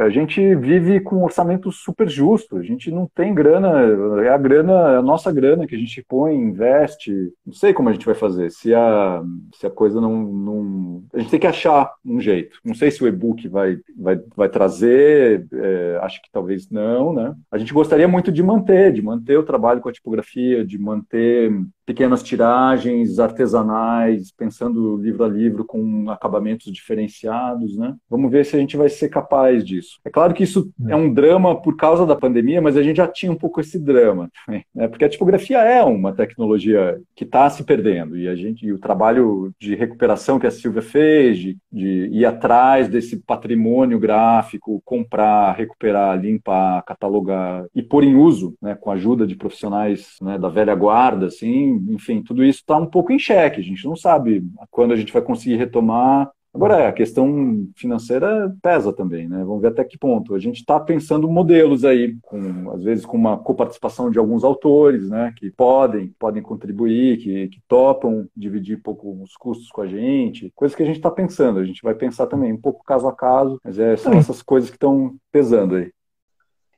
a 0.00 0.10
gente 0.10 0.56
vive 0.56 0.98
com 0.98 1.18
um 1.18 1.24
orçamento 1.24 1.70
super 1.70 2.08
justo, 2.08 2.56
a 2.56 2.64
gente 2.64 2.90
não 2.90 3.08
tem 3.14 3.32
grana, 3.32 3.80
é 4.24 4.28
a 4.28 4.36
grana, 4.36 4.72
é 4.72 4.96
a 4.96 5.02
nossa 5.02 5.30
grana 5.30 5.68
que 5.68 5.76
a 5.76 5.78
gente 5.78 6.04
põe, 6.08 6.34
investe, 6.34 7.32
não 7.46 7.52
sei 7.52 7.72
como 7.72 7.90
a 7.90 7.92
gente 7.92 8.06
vai 8.06 8.16
fazer, 8.16 8.50
se 8.50 8.74
a, 8.74 9.22
se 9.54 9.68
a 9.68 9.70
coisa 9.70 10.00
não, 10.00 10.20
não... 10.20 11.04
A 11.14 11.18
gente 11.20 11.30
tem 11.30 11.40
que 11.40 11.46
achar 11.46 11.92
um 12.04 12.20
jeito, 12.20 12.58
não 12.64 12.74
sei 12.74 12.90
se 12.90 13.04
o 13.04 13.06
e-book 13.06 13.46
vai, 13.46 13.78
vai, 13.96 14.20
vai 14.36 14.48
trazer, 14.48 15.46
é, 15.52 16.00
acho 16.02 16.20
que 16.20 16.28
talvez 16.32 16.68
não, 16.68 17.12
né? 17.12 17.36
A 17.52 17.58
gente 17.58 17.72
gostaria 17.72 18.08
muito 18.08 18.32
de 18.32 18.42
manter 18.42 18.79
de 18.88 19.02
manter 19.02 19.36
o 19.36 19.42
trabalho 19.42 19.80
com 19.80 19.88
a 19.88 19.92
tipografia, 19.92 20.64
de 20.64 20.78
manter 20.78 21.50
pequenas 21.90 22.22
tiragens 22.22 23.18
artesanais, 23.18 24.30
pensando 24.30 24.96
livro 24.96 25.24
a 25.24 25.28
livro 25.28 25.64
com 25.64 26.08
acabamentos 26.08 26.72
diferenciados, 26.72 27.76
né? 27.76 27.96
Vamos 28.08 28.30
ver 28.30 28.44
se 28.44 28.54
a 28.54 28.60
gente 28.60 28.76
vai 28.76 28.88
ser 28.88 29.08
capaz 29.08 29.64
disso. 29.64 29.98
É 30.04 30.08
claro 30.08 30.32
que 30.32 30.44
isso 30.44 30.70
é 30.86 30.94
um 30.94 31.12
drama 31.12 31.60
por 31.60 31.76
causa 31.76 32.06
da 32.06 32.14
pandemia, 32.14 32.62
mas 32.62 32.76
a 32.76 32.82
gente 32.84 32.98
já 32.98 33.08
tinha 33.08 33.32
um 33.32 33.36
pouco 33.36 33.60
esse 33.60 33.76
drama, 33.76 34.30
né? 34.72 34.86
Porque 34.86 35.04
a 35.04 35.08
tipografia 35.08 35.58
é 35.58 35.82
uma 35.82 36.12
tecnologia 36.12 36.96
que 37.16 37.24
está 37.24 37.50
se 37.50 37.64
perdendo 37.64 38.16
e 38.16 38.28
a 38.28 38.36
gente 38.36 38.64
e 38.64 38.72
o 38.72 38.78
trabalho 38.78 39.52
de 39.58 39.74
recuperação 39.74 40.38
que 40.38 40.46
a 40.46 40.50
Silvia 40.52 40.82
fez, 40.82 41.38
de, 41.38 41.58
de 41.72 42.08
ir 42.12 42.24
atrás 42.24 42.88
desse 42.88 43.16
patrimônio 43.16 43.98
gráfico, 43.98 44.80
comprar, 44.84 45.56
recuperar, 45.56 46.20
limpar, 46.20 46.84
catalogar 46.84 47.64
e 47.74 47.82
pôr 47.82 48.04
em 48.04 48.14
uso, 48.14 48.54
né? 48.62 48.76
Com 48.76 48.92
a 48.92 48.94
ajuda 48.94 49.26
de 49.26 49.34
profissionais 49.34 50.14
né, 50.22 50.38
da 50.38 50.48
velha 50.48 50.74
guarda, 50.76 51.26
assim, 51.26 51.79
enfim, 51.88 52.22
tudo 52.22 52.44
isso 52.44 52.60
está 52.60 52.76
um 52.76 52.86
pouco 52.86 53.12
em 53.12 53.18
xeque. 53.18 53.60
A 53.60 53.64
gente 53.64 53.84
não 53.84 53.96
sabe 53.96 54.44
quando 54.70 54.92
a 54.92 54.96
gente 54.96 55.12
vai 55.12 55.22
conseguir 55.22 55.56
retomar. 55.56 56.30
Agora, 56.52 56.88
a 56.88 56.92
questão 56.92 57.68
financeira 57.76 58.52
pesa 58.60 58.92
também, 58.92 59.28
né? 59.28 59.38
Vamos 59.44 59.62
ver 59.62 59.68
até 59.68 59.84
que 59.84 59.96
ponto. 59.96 60.34
A 60.34 60.38
gente 60.40 60.56
está 60.56 60.80
pensando 60.80 61.30
modelos 61.30 61.84
aí, 61.84 62.16
com, 62.22 62.72
às 62.72 62.82
vezes 62.82 63.06
com 63.06 63.16
uma 63.16 63.38
coparticipação 63.38 64.10
de 64.10 64.18
alguns 64.18 64.42
autores, 64.42 65.08
né? 65.08 65.32
Que 65.36 65.48
podem, 65.52 66.12
podem 66.18 66.42
contribuir, 66.42 67.18
que, 67.18 67.48
que 67.48 67.60
topam 67.68 68.26
dividir 68.36 68.78
um 68.78 68.82
pouco 68.82 69.22
os 69.22 69.36
custos 69.36 69.68
com 69.68 69.82
a 69.82 69.86
gente. 69.86 70.50
Coisas 70.56 70.74
que 70.76 70.82
a 70.82 70.86
gente 70.86 70.96
está 70.96 71.10
pensando. 71.10 71.60
A 71.60 71.64
gente 71.64 71.82
vai 71.82 71.94
pensar 71.94 72.26
também 72.26 72.52
um 72.52 72.60
pouco 72.60 72.82
caso 72.84 73.06
a 73.06 73.14
caso, 73.14 73.60
mas 73.64 73.78
é, 73.78 73.96
são 73.96 74.12
essas 74.14 74.42
coisas 74.42 74.70
que 74.70 74.76
estão 74.76 75.14
pesando 75.30 75.76
aí. 75.76 75.92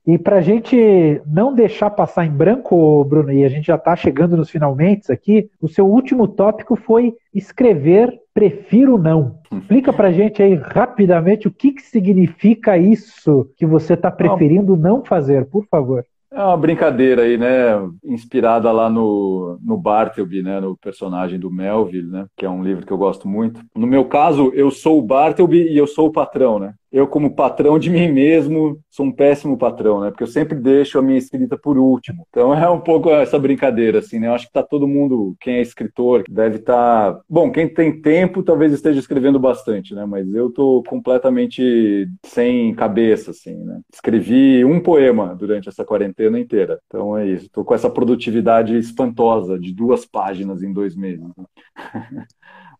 E 0.06 0.18
para 0.18 0.38
a 0.38 0.40
gente 0.40 1.22
não 1.26 1.54
deixar 1.54 1.90
passar 1.90 2.26
em 2.26 2.30
branco, 2.30 3.04
Bruno, 3.04 3.32
e 3.32 3.44
a 3.44 3.48
gente 3.48 3.66
já 3.66 3.76
está 3.76 3.94
chegando 3.94 4.36
nos 4.36 4.50
finalmente 4.50 5.12
aqui, 5.12 5.48
o 5.60 5.68
seu 5.68 5.86
último 5.86 6.26
tópico 6.26 6.74
foi 6.74 7.14
escrever 7.32 8.20
prefiro 8.34 8.98
não. 8.98 9.38
Explica 9.52 9.92
para 9.92 10.08
a 10.08 10.12
gente 10.12 10.42
aí 10.42 10.54
rapidamente 10.54 11.46
o 11.46 11.50
que, 11.50 11.72
que 11.72 11.82
significa 11.82 12.76
isso 12.78 13.50
que 13.56 13.66
você 13.66 13.94
está 13.94 14.10
preferindo 14.10 14.76
não 14.76 15.04
fazer, 15.04 15.46
por 15.46 15.66
favor. 15.66 16.04
É 16.30 16.42
uma 16.42 16.56
brincadeira 16.56 17.22
aí, 17.22 17.36
né? 17.36 17.78
Inspirada 18.02 18.72
lá 18.72 18.88
no, 18.88 19.58
no 19.62 19.76
Bartleby, 19.76 20.42
né? 20.42 20.60
No 20.60 20.74
personagem 20.78 21.38
do 21.38 21.50
Melville, 21.50 22.10
né? 22.10 22.26
Que 22.34 22.46
é 22.46 22.50
um 22.50 22.64
livro 22.64 22.86
que 22.86 22.92
eu 22.92 22.96
gosto 22.96 23.28
muito. 23.28 23.60
No 23.76 23.86
meu 23.86 24.06
caso, 24.06 24.50
eu 24.54 24.70
sou 24.70 24.98
o 24.98 25.02
Bartleby 25.02 25.70
e 25.70 25.76
eu 25.76 25.86
sou 25.86 26.06
o 26.06 26.12
patrão, 26.12 26.58
né? 26.58 26.72
Eu, 26.92 27.06
como 27.06 27.34
patrão 27.34 27.78
de 27.78 27.88
mim 27.88 28.12
mesmo, 28.12 28.78
sou 28.90 29.06
um 29.06 29.12
péssimo 29.12 29.56
patrão, 29.56 30.00
né? 30.00 30.10
Porque 30.10 30.22
eu 30.22 30.28
sempre 30.28 30.54
deixo 30.54 30.98
a 30.98 31.02
minha 31.02 31.16
escrita 31.16 31.56
por 31.56 31.78
último. 31.78 32.26
Então 32.28 32.54
é 32.54 32.68
um 32.68 32.80
pouco 32.80 33.08
essa 33.08 33.38
brincadeira, 33.38 34.00
assim, 34.00 34.18
né? 34.18 34.28
Eu 34.28 34.34
acho 34.34 34.46
que 34.46 34.52
tá 34.52 34.62
todo 34.62 34.86
mundo, 34.86 35.34
quem 35.40 35.54
é 35.54 35.62
escritor, 35.62 36.22
deve 36.28 36.56
estar. 36.56 37.14
Tá... 37.14 37.20
Bom, 37.28 37.50
quem 37.50 37.66
tem 37.66 38.00
tempo 38.02 38.42
talvez 38.42 38.72
esteja 38.72 39.00
escrevendo 39.00 39.40
bastante, 39.40 39.94
né? 39.94 40.04
Mas 40.04 40.32
eu 40.34 40.50
tô 40.50 40.82
completamente 40.86 42.06
sem 42.26 42.74
cabeça, 42.74 43.30
assim, 43.30 43.56
né? 43.56 43.80
Escrevi 43.92 44.62
um 44.62 44.78
poema 44.78 45.34
durante 45.34 45.70
essa 45.70 45.84
quarentena 45.86 46.38
inteira. 46.38 46.78
Então 46.86 47.16
é 47.16 47.26
isso. 47.26 47.48
Tô 47.50 47.64
com 47.64 47.74
essa 47.74 47.88
produtividade 47.88 48.76
espantosa 48.76 49.58
de 49.58 49.72
duas 49.74 50.04
páginas 50.04 50.62
em 50.62 50.72
dois 50.72 50.94
meses. 50.94 51.24
Né? 51.24 51.44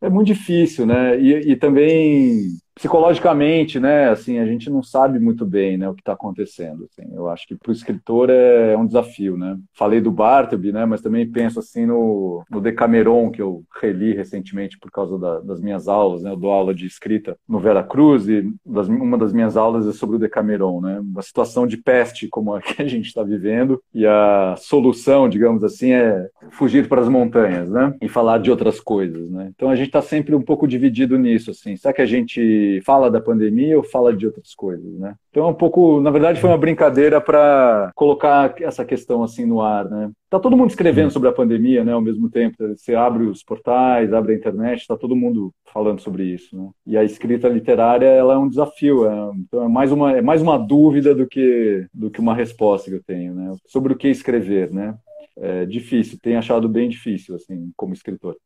é 0.03 0.11
muito 0.11 0.27
difícil, 0.27 0.85
né? 0.85 1.18
E, 1.18 1.53
e, 1.53 1.57
também 1.57 2.48
psicologicamente, 2.75 3.79
né? 3.79 4.09
Assim, 4.09 4.39
a 4.39 4.47
gente 4.47 4.71
não 4.71 4.83
sabe 4.83 5.19
muito 5.19 5.45
bem, 5.45 5.77
né, 5.77 5.89
o 5.89 5.95
que 5.95 6.01
está 6.01 6.13
acontecendo. 6.13 6.85
Assim. 6.85 7.09
Eu 7.15 7.29
acho 7.29 7.47
que 7.47 7.55
para 7.55 7.71
o 7.71 7.73
escritor 7.73 8.31
é, 8.31 8.73
é, 8.73 8.79
um 8.79 8.87
desafio, 8.87 9.37
né? 9.37 9.59
Falei 9.75 10.01
do 10.01 10.11
Bartleby, 10.11 10.73
né? 10.73 10.85
Mas 10.85 11.01
também 11.01 11.31
penso 11.31 11.59
assim 11.59 11.87
no, 11.87 12.43
no 12.51 12.61
Decameron 12.61 13.31
que 13.31 13.43
eu 13.43 13.63
reli 13.81 14.15
recentemente 14.15 14.79
por 14.79 14.91
causa 14.91 15.19
da, 15.19 15.41
das 15.41 15.61
minhas 15.61 15.89
aulas, 15.89 16.23
né? 16.23 16.31
Eu 16.31 16.37
dou 16.37 16.51
aula 16.51 16.75
de 16.75 16.87
escrita 16.87 17.37
no 17.49 17.59
Vera 17.59 17.83
Cruz 17.83 18.29
e 18.29 18.51
das, 18.65 18.89
uma 18.89 19.19
das 19.19 19.33
minhas 19.33 19.57
aulas 19.57 19.87
é 19.87 19.93
sobre 19.93 20.17
o 20.17 20.19
Decameron, 20.19 20.81
né? 20.81 21.01
Uma 21.01 21.23
situação 21.23 21.67
de 21.67 21.77
peste 21.77 22.29
como 22.29 22.55
a 22.55 22.61
que 22.63 22.81
a 22.81 22.87
gente 22.87 23.07
está 23.07 23.23
vivendo 23.23 23.83
e 23.95 24.07
a 24.07 24.55
solução, 24.59 25.29
digamos 25.29 25.63
assim, 25.63 25.93
é 25.93 26.29
fugir 26.51 26.89
para 26.89 27.01
as 27.01 27.09
montanhas, 27.09 27.71
né? 27.71 27.95
E 28.01 28.09
falar 28.09 28.39
de 28.39 28.51
outras 28.51 28.81
coisas, 28.81 29.31
né? 29.31 29.51
Então 29.55 29.69
a 29.69 29.77
gente 29.77 29.89
está 29.89 30.01
sempre 30.01 30.35
um 30.35 30.43
pouco 30.43 30.67
dividido 30.67 31.19
nisso, 31.19 31.51
assim. 31.51 31.77
Será 31.77 31.93
que 31.93 32.03
a 32.03 32.07
gente 32.07 32.62
fala 32.85 33.11
da 33.11 33.20
pandemia 33.20 33.77
ou 33.77 33.83
fala 33.83 34.14
de 34.14 34.27
outras 34.27 34.55
coisas, 34.55 34.92
né? 34.98 35.14
Então, 35.31 35.46
é 35.46 35.51
um 35.51 35.55
pouco, 35.55 36.01
na 36.01 36.11
verdade, 36.11 36.40
foi 36.40 36.51
uma 36.51 36.59
brincadeira 36.59 37.20
para 37.20 37.90
colocar 37.94 38.55
essa 38.61 38.85
questão 38.85 39.22
assim 39.22 39.46
no 39.46 39.62
ar, 39.62 39.88
né? 39.88 40.11
Tá 40.29 40.38
todo 40.38 40.57
mundo 40.57 40.70
escrevendo 40.70 41.11
sobre 41.11 41.29
a 41.29 41.33
pandemia, 41.33 41.85
né? 41.85 41.92
Ao 41.92 42.01
mesmo 42.01 42.31
tempo, 42.31 42.57
você 42.59 42.94
abre 42.94 43.25
os 43.25 43.42
portais, 43.42 44.12
abre 44.12 44.33
a 44.33 44.37
internet, 44.37 44.81
está 44.81 44.96
todo 44.96 45.16
mundo 45.16 45.53
falando 45.72 46.01
sobre 46.01 46.25
isso, 46.25 46.57
né? 46.57 46.70
E 46.87 46.96
a 46.96 47.05
escrita 47.05 47.48
literária, 47.48 48.07
ela 48.07 48.35
é 48.35 48.38
um 48.38 48.48
desafio, 48.48 49.07
é, 49.07 49.31
então 49.37 49.64
é 49.64 49.68
mais 49.68 49.92
uma 49.92 50.12
é 50.12 50.22
mais 50.22 50.42
uma 50.42 50.59
dúvida 50.59 51.14
do 51.14 51.27
que 51.27 51.87
do 51.92 52.11
que 52.11 52.20
uma 52.20 52.35
resposta 52.35 52.90
que 52.90 52.96
eu 52.96 53.03
tenho, 53.03 53.35
né? 53.35 53.55
Sobre 53.66 53.92
o 53.92 53.96
que 53.96 54.09
escrever, 54.09 54.70
né? 54.70 54.94
É 55.37 55.64
difícil, 55.64 56.18
tenho 56.22 56.38
achado 56.38 56.68
bem 56.68 56.88
difícil 56.88 57.35
assim, 57.35 57.70
como 57.77 57.94
escritor. 57.94 58.37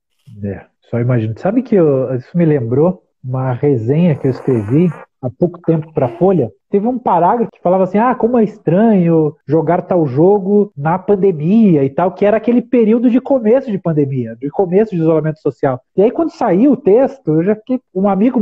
É, 0.42 0.66
só 0.90 1.00
imagino. 1.00 1.34
Sabe 1.38 1.62
que 1.62 1.74
eu, 1.74 2.14
isso 2.14 2.36
me 2.36 2.44
lembrou 2.44 3.05
uma 3.26 3.52
resenha 3.52 4.14
que 4.14 4.26
eu 4.26 4.30
escrevi 4.30 4.88
há 5.20 5.28
pouco 5.28 5.58
tempo 5.62 5.92
para 5.92 6.06
a 6.06 6.16
Folha, 6.16 6.50
teve 6.70 6.86
um 6.86 6.98
parágrafo 6.98 7.50
que 7.52 7.62
falava 7.62 7.84
assim: 7.84 7.98
ah, 7.98 8.14
como 8.14 8.38
é 8.38 8.44
estranho 8.44 9.34
jogar 9.46 9.82
tal 9.82 10.06
jogo 10.06 10.72
na 10.76 10.98
pandemia 10.98 11.84
e 11.84 11.90
tal, 11.90 12.12
que 12.12 12.24
era 12.24 12.36
aquele 12.36 12.62
período 12.62 13.10
de 13.10 13.20
começo 13.20 13.70
de 13.70 13.78
pandemia, 13.78 14.36
de 14.40 14.50
começo 14.50 14.94
de 14.94 15.00
isolamento 15.00 15.40
social. 15.40 15.80
E 15.96 16.02
aí, 16.02 16.10
quando 16.10 16.30
saiu 16.30 16.72
o 16.72 16.76
texto, 16.76 17.28
eu 17.28 17.42
já 17.42 17.54
fiquei. 17.54 17.80
Um 17.94 18.08
amigo 18.08 18.40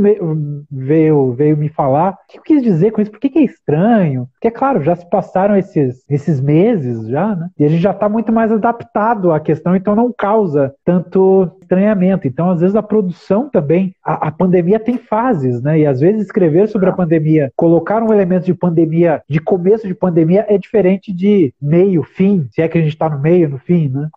veio, 0.71 1.33
veio 1.33 1.57
me 1.57 1.69
falar 1.69 2.11
o 2.11 2.31
que 2.31 2.37
eu 2.39 2.43
quis 2.43 2.63
dizer 2.63 2.91
com 2.91 3.01
isso, 3.01 3.11
por 3.11 3.19
que, 3.19 3.29
que 3.29 3.39
é 3.39 3.43
estranho? 3.43 4.27
Porque, 4.33 4.47
é 4.47 4.51
claro, 4.51 4.81
já 4.81 4.95
se 4.95 5.09
passaram 5.09 5.55
esses, 5.55 6.03
esses 6.09 6.41
meses 6.41 7.07
já, 7.07 7.35
né? 7.35 7.49
E 7.57 7.65
a 7.65 7.67
gente 7.69 7.81
já 7.81 7.91
está 7.91 8.09
muito 8.09 8.31
mais 8.31 8.51
adaptado 8.51 9.31
à 9.31 9.39
questão, 9.39 9.75
então 9.75 9.95
não 9.95 10.11
causa 10.11 10.73
tanto 10.83 11.49
estranhamento. 11.61 12.27
Então, 12.27 12.49
às 12.49 12.61
vezes, 12.61 12.75
a 12.75 12.83
produção 12.83 13.49
também, 13.49 13.93
a, 14.03 14.27
a 14.27 14.31
pandemia 14.31 14.79
tem 14.79 14.97
fases, 14.97 15.61
né? 15.61 15.79
E 15.79 15.85
às 15.85 15.99
vezes 15.99 16.23
escrever 16.23 16.67
sobre 16.67 16.89
a 16.89 16.93
pandemia, 16.93 17.51
colocar 17.55 18.03
um 18.03 18.13
elemento 18.15 18.45
de 18.45 18.53
pandemia, 18.53 19.23
de 19.29 19.39
começo 19.39 19.87
de 19.87 19.93
pandemia, 19.93 20.45
é 20.49 20.57
diferente 20.57 21.13
de 21.13 21.53
meio, 21.61 22.03
fim, 22.03 22.47
se 22.51 22.61
é 22.61 22.67
que 22.67 22.77
a 22.77 22.81
gente 22.81 22.93
está 22.93 23.09
no 23.09 23.19
meio, 23.19 23.49
no 23.49 23.59
fim, 23.59 23.89
né? 23.89 24.09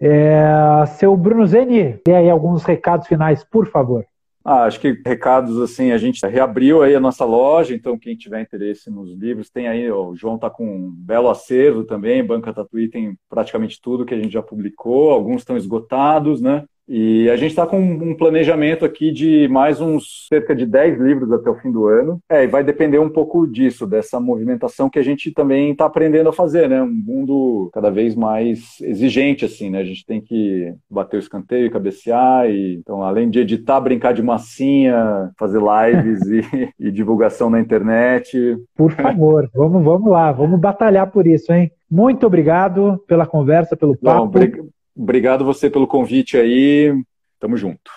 É, 0.00 0.86
seu 0.96 1.14
Bruno 1.16 1.46
Zeni, 1.46 2.00
dê 2.04 2.14
aí 2.14 2.30
alguns 2.30 2.64
recados 2.64 3.06
finais, 3.06 3.44
por 3.44 3.66
favor. 3.66 4.04
Ah, 4.42 4.64
acho 4.64 4.80
que 4.80 4.98
recados 5.04 5.60
assim, 5.60 5.92
a 5.92 5.98
gente 5.98 6.26
reabriu 6.26 6.82
aí 6.82 6.94
a 6.94 7.00
nossa 7.00 7.26
loja, 7.26 7.74
então 7.74 7.98
quem 7.98 8.16
tiver 8.16 8.40
interesse 8.40 8.90
nos 8.90 9.14
livros, 9.14 9.50
tem 9.50 9.68
aí, 9.68 9.90
ó, 9.90 10.08
o 10.08 10.16
João 10.16 10.38
tá 10.38 10.48
com 10.48 10.64
um 10.64 10.90
belo 10.90 11.28
acervo 11.28 11.84
também, 11.84 12.24
Banca 12.24 12.52
Tatuí 12.52 12.88
tem 12.88 13.14
praticamente 13.28 13.78
tudo 13.82 14.06
que 14.06 14.14
a 14.14 14.16
gente 14.16 14.32
já 14.32 14.42
publicou, 14.42 15.10
alguns 15.10 15.42
estão 15.42 15.58
esgotados, 15.58 16.40
né? 16.40 16.64
E 16.92 17.30
a 17.30 17.36
gente 17.36 17.50
está 17.50 17.64
com 17.64 17.78
um 17.78 18.16
planejamento 18.16 18.84
aqui 18.84 19.12
de 19.12 19.46
mais 19.46 19.80
uns 19.80 20.26
cerca 20.28 20.56
de 20.56 20.66
10 20.66 20.98
livros 20.98 21.30
até 21.30 21.48
o 21.48 21.54
fim 21.54 21.70
do 21.70 21.86
ano. 21.86 22.18
É, 22.28 22.42
e 22.42 22.48
vai 22.48 22.64
depender 22.64 22.98
um 22.98 23.08
pouco 23.08 23.46
disso, 23.46 23.86
dessa 23.86 24.18
movimentação 24.18 24.90
que 24.90 24.98
a 24.98 25.02
gente 25.02 25.30
também 25.30 25.70
está 25.70 25.84
aprendendo 25.86 26.28
a 26.28 26.32
fazer, 26.32 26.68
né? 26.68 26.82
Um 26.82 26.90
mundo 26.90 27.70
cada 27.72 27.90
vez 27.90 28.16
mais 28.16 28.80
exigente, 28.80 29.44
assim, 29.44 29.70
né? 29.70 29.78
A 29.78 29.84
gente 29.84 30.04
tem 30.04 30.20
que 30.20 30.74
bater 30.90 31.16
o 31.16 31.20
escanteio, 31.20 31.70
cabecear, 31.70 32.50
e 32.50 32.74
então, 32.74 33.04
além 33.04 33.30
de 33.30 33.38
editar, 33.38 33.80
brincar 33.80 34.12
de 34.12 34.20
massinha, 34.22 35.30
fazer 35.38 35.60
lives 35.60 36.22
e, 36.26 36.70
e 36.88 36.90
divulgação 36.90 37.48
na 37.48 37.60
internet. 37.60 38.58
Por 38.74 38.90
favor, 38.90 39.48
vamos, 39.54 39.84
vamos 39.84 40.10
lá, 40.10 40.32
vamos 40.32 40.58
batalhar 40.58 41.08
por 41.08 41.24
isso, 41.24 41.52
hein? 41.52 41.70
Muito 41.88 42.26
obrigado 42.26 43.00
pela 43.06 43.26
conversa, 43.26 43.76
pelo 43.76 43.96
papo. 43.96 44.38
Não, 44.38 44.70
Obrigado 45.00 45.46
você 45.46 45.70
pelo 45.70 45.86
convite 45.86 46.36
aí. 46.36 46.92
Tamo 47.38 47.56
junto. 47.56 47.90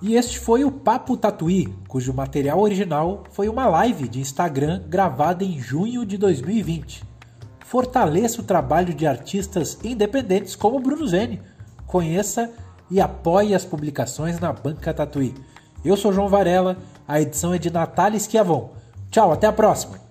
E 0.00 0.14
este 0.14 0.38
foi 0.38 0.62
o 0.62 0.70
Papo 0.70 1.16
Tatuí, 1.16 1.66
cujo 1.88 2.14
material 2.14 2.60
original 2.60 3.24
foi 3.32 3.48
uma 3.48 3.66
live 3.66 4.06
de 4.06 4.20
Instagram 4.20 4.84
gravada 4.86 5.42
em 5.42 5.58
junho 5.58 6.06
de 6.06 6.16
2020. 6.16 7.02
Fortaleça 7.64 8.40
o 8.40 8.44
trabalho 8.44 8.94
de 8.94 9.04
artistas 9.04 9.80
independentes 9.82 10.54
como 10.54 10.78
Bruno 10.78 11.08
Zene. 11.08 11.42
Conheça 11.88 12.52
e 12.88 13.00
apoie 13.00 13.52
as 13.52 13.64
publicações 13.64 14.38
na 14.38 14.52
Banca 14.52 14.94
Tatuí. 14.94 15.34
Eu 15.84 15.96
sou 15.96 16.12
João 16.12 16.28
Varela, 16.28 16.76
a 17.08 17.20
edição 17.20 17.52
é 17.52 17.58
de 17.58 17.72
Natália 17.72 18.16
Esquiavon. 18.16 18.76
Tchau, 19.10 19.32
até 19.32 19.48
a 19.48 19.52
próxima! 19.52 20.05